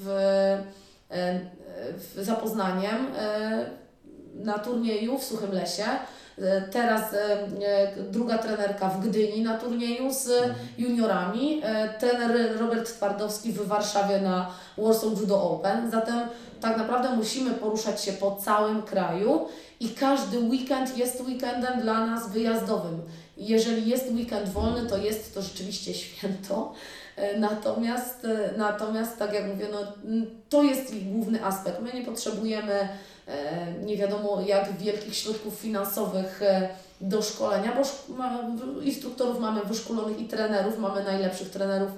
w, 0.00 0.08
e, 1.10 1.40
w 1.92 2.24
Zapoznaniem 2.24 3.06
e, 3.18 3.66
na 4.34 4.58
turnieju 4.58 5.18
w 5.18 5.24
Suchym 5.24 5.52
Lesie. 5.52 5.84
E, 6.38 6.62
Teraz 6.62 7.14
e, 7.14 7.32
e, 7.66 8.02
druga 8.10 8.38
trenerka 8.38 8.88
w 8.88 9.08
Gdyni 9.08 9.42
na 9.42 9.58
turnieju 9.58 10.12
z 10.12 10.30
juniorami. 10.78 11.60
E, 11.64 11.88
Trener 12.00 12.58
Robert 12.60 12.96
Twardowski 12.96 13.52
w 13.52 13.66
Warszawie 13.66 14.20
na 14.20 14.50
Warsaw 14.78 15.20
Judo 15.20 15.50
Open. 15.50 15.90
Zatem 15.90 16.20
tak 16.60 16.76
naprawdę 16.76 17.16
musimy 17.16 17.50
poruszać 17.50 18.02
się 18.04 18.12
po 18.12 18.36
całym 18.36 18.82
kraju 18.82 19.48
i 19.80 19.88
każdy 19.88 20.38
weekend 20.38 20.98
jest 20.98 21.20
weekendem 21.20 21.80
dla 21.80 22.06
nas 22.06 22.32
wyjazdowym. 22.32 23.02
Jeżeli 23.36 23.90
jest 23.90 24.12
weekend 24.12 24.48
wolny, 24.48 24.88
to 24.88 24.96
jest 24.96 25.34
to 25.34 25.42
rzeczywiście 25.42 25.94
święto. 25.94 26.72
E, 27.16 27.38
Natomiast, 27.38 28.24
e, 28.24 28.50
natomiast 28.56 29.18
tak 29.18 29.32
jak 29.32 29.46
mówię, 29.46 29.66
no, 29.72 29.78
to 30.48 30.62
jest 30.62 30.94
ich 30.94 31.12
główny 31.12 31.44
aspekt. 31.44 31.80
My 31.80 31.92
nie 31.92 32.06
potrzebujemy 32.06 32.88
e, 33.26 33.72
nie 33.84 33.96
wiadomo 33.96 34.40
jak 34.46 34.78
wielkich 34.78 35.14
środków 35.16 35.54
finansowych 35.54 36.40
do 37.00 37.22
szkolenia, 37.22 37.72
bo 37.76 37.82
instruktorów 38.82 39.40
mamy 39.40 39.60
wyszkolonych 39.60 40.20
i 40.20 40.24
trenerów, 40.28 40.78
mamy 40.78 41.04
najlepszych 41.04 41.50
trenerów, 41.50 41.90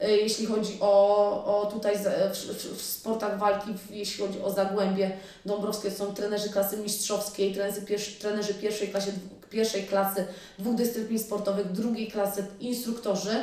jeśli 0.00 0.46
chodzi 0.46 0.78
o, 0.80 1.60
o 1.60 1.66
tutaj 1.66 1.96
w, 1.98 2.36
w, 2.76 2.82
sportach 2.82 3.38
walki, 3.38 3.70
jeśli 3.90 4.26
chodzi 4.26 4.40
o 4.40 4.50
Zagłębie 4.50 5.16
Dąbrowskie, 5.46 5.90
są 5.90 6.14
trenerzy 6.14 6.50
klasy 6.50 6.76
mistrzowskiej, 6.76 7.54
trenerzy, 7.54 7.82
pier, 7.82 8.00
trenerzy 8.20 8.54
pierwszej, 8.54 8.88
klasie, 8.88 9.12
pierwszej 9.50 9.82
klasy 9.82 10.26
dwóch 10.58 10.74
dyscyplin 10.74 11.18
sportowych, 11.18 11.72
drugiej 11.72 12.10
klasy 12.10 12.46
instruktorzy. 12.60 13.42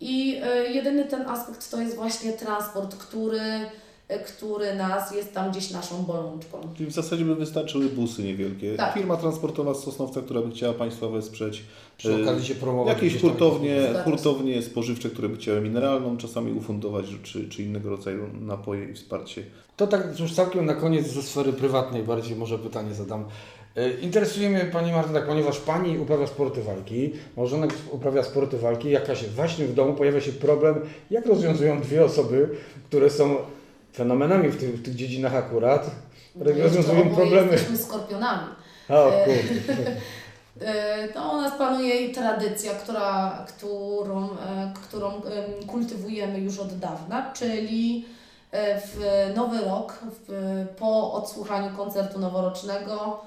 I 0.00 0.40
e, 0.42 0.70
jedyny 0.70 1.04
ten 1.04 1.28
aspekt 1.28 1.70
to 1.70 1.80
jest 1.80 1.96
właśnie 1.96 2.32
transport, 2.32 2.96
który, 2.96 3.40
e, 3.40 3.70
który 4.18 4.74
nas 4.74 5.14
jest 5.14 5.34
tam 5.34 5.50
gdzieś 5.50 5.70
naszą 5.70 6.02
bolączką. 6.02 6.58
Czyli 6.76 6.90
w 6.90 6.92
zasadzie 6.92 7.24
by 7.24 7.34
wystarczyły 7.34 7.88
busy 7.88 8.22
niewielkie. 8.22 8.76
Tak. 8.76 8.94
Firma 8.94 9.16
transportowa 9.16 9.74
z 9.74 9.84
Sosnowca, 9.84 10.20
która 10.20 10.42
by 10.42 10.50
chciała 10.50 10.74
Państwa 10.74 11.08
wesprzeć. 11.08 11.62
Przy 11.96 12.14
E, 12.14 12.22
okazji 12.22 12.46
się 12.46 12.54
promować. 12.54 12.94
Jakieś 12.94 13.12
tam 13.12 13.30
hurtownie, 13.30 13.80
hurtownie 14.04 14.62
spożywcze, 14.62 15.10
które 15.10 15.28
by 15.28 15.36
chciały 15.36 15.60
mineralną 15.60 16.16
czasami 16.16 16.52
ufundować, 16.52 17.04
czy, 17.22 17.48
czy 17.48 17.62
innego 17.62 17.90
rodzaju 17.90 18.26
napoje 18.40 18.84
i 18.84 18.94
wsparcie. 18.94 19.42
To 19.76 19.86
tak 19.86 20.20
już 20.20 20.34
całkiem 20.34 20.66
na 20.66 20.74
koniec 20.74 21.06
ze 21.06 21.22
sfery 21.22 21.52
prywatnej 21.52 22.02
bardziej 22.02 22.36
może 22.36 22.58
pytanie 22.58 22.94
zadam. 22.94 23.24
E, 23.76 23.90
Interesuje 23.90 24.50
mnie 24.50 24.64
Pani 24.72 24.92
Marta, 24.92 25.12
tak, 25.12 25.26
ponieważ 25.26 25.58
Pani 25.58 25.98
uprawia 25.98 26.26
sporty 26.26 26.62
walki, 26.62 27.12
małżonek 27.36 27.74
uprawia 27.90 28.22
sporty 28.22 28.58
walki, 28.58 28.90
jakaś 28.90 29.24
właśnie 29.28 29.66
w 29.66 29.74
domu 29.74 29.94
pojawia 29.94 30.20
się 30.20 30.32
problem, 30.32 30.74
jak 31.10 31.26
rozwiązują 31.26 31.80
dwie 31.80 32.04
osoby, 32.04 32.48
które 32.88 33.10
są 33.10 33.36
fenomenami 33.92 34.48
w 34.48 34.60
tych, 34.60 34.80
w 34.80 34.82
tych 34.84 34.94
dziedzinach 34.94 35.34
akurat, 35.34 35.90
No 36.34 36.44
oboje 36.92 37.14
problemy. 37.14 37.52
Jesteśmy 37.52 37.76
skorpionami. 37.76 38.46
O 38.88 39.10
kurde. 39.24 39.90
E, 40.60 41.08
To 41.08 41.32
u 41.32 41.40
nas 41.40 41.58
panuje 41.58 42.14
tradycja, 42.14 42.74
która, 42.74 43.38
którą, 43.48 44.24
e, 44.30 44.72
którą 44.74 45.08
em, 45.14 45.22
kultywujemy 45.66 46.38
już 46.38 46.58
od 46.58 46.78
dawna, 46.78 47.32
czyli 47.32 48.04
w 48.86 49.00
Nowy 49.36 49.60
Rok, 49.60 49.98
w, 50.28 50.66
po 50.78 51.12
odsłuchaniu 51.12 51.76
koncertu 51.76 52.18
noworocznego, 52.18 53.20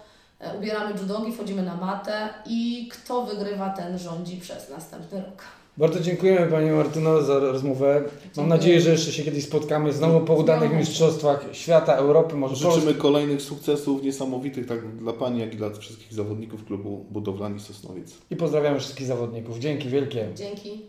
ubieramy 0.57 0.99
judogi, 0.99 1.31
wchodzimy 1.33 1.61
na 1.63 1.75
matę 1.75 2.29
i 2.45 2.89
kto 2.93 3.21
wygrywa, 3.25 3.69
ten 3.69 3.99
rządzi 3.99 4.37
przez 4.37 4.69
następny 4.69 5.21
rok. 5.21 5.43
Bardzo 5.77 5.99
dziękujemy 5.99 6.47
Pani 6.47 6.71
Martyno 6.71 7.21
za 7.21 7.39
rozmowę. 7.39 8.03
Mam 8.37 8.47
nadzieję, 8.47 8.81
że 8.81 8.91
jeszcze 8.91 9.11
się 9.11 9.23
kiedyś 9.23 9.43
spotkamy 9.43 9.93
znowu 9.93 10.21
po 10.21 10.33
udanych 10.33 10.73
mistrzostwach 10.73 11.45
świata, 11.51 11.95
Europy, 11.95 12.35
może 12.35 12.55
Życzymy 12.55 12.73
Polski. 12.73 13.01
kolejnych 13.01 13.41
sukcesów 13.41 14.03
niesamowitych 14.03 14.65
tak 14.65 14.97
dla 14.97 15.13
Pani, 15.13 15.39
jak 15.39 15.53
i 15.53 15.57
dla 15.57 15.69
wszystkich 15.69 16.13
zawodników 16.13 16.65
klubu 16.65 17.05
Budowlani 17.11 17.59
Sosnowiec. 17.59 18.17
I 18.31 18.35
pozdrawiam 18.35 18.79
wszystkich 18.79 19.07
zawodników. 19.07 19.59
Dzięki 19.59 19.89
wielkie. 19.89 20.27
Dzięki. 20.35 20.85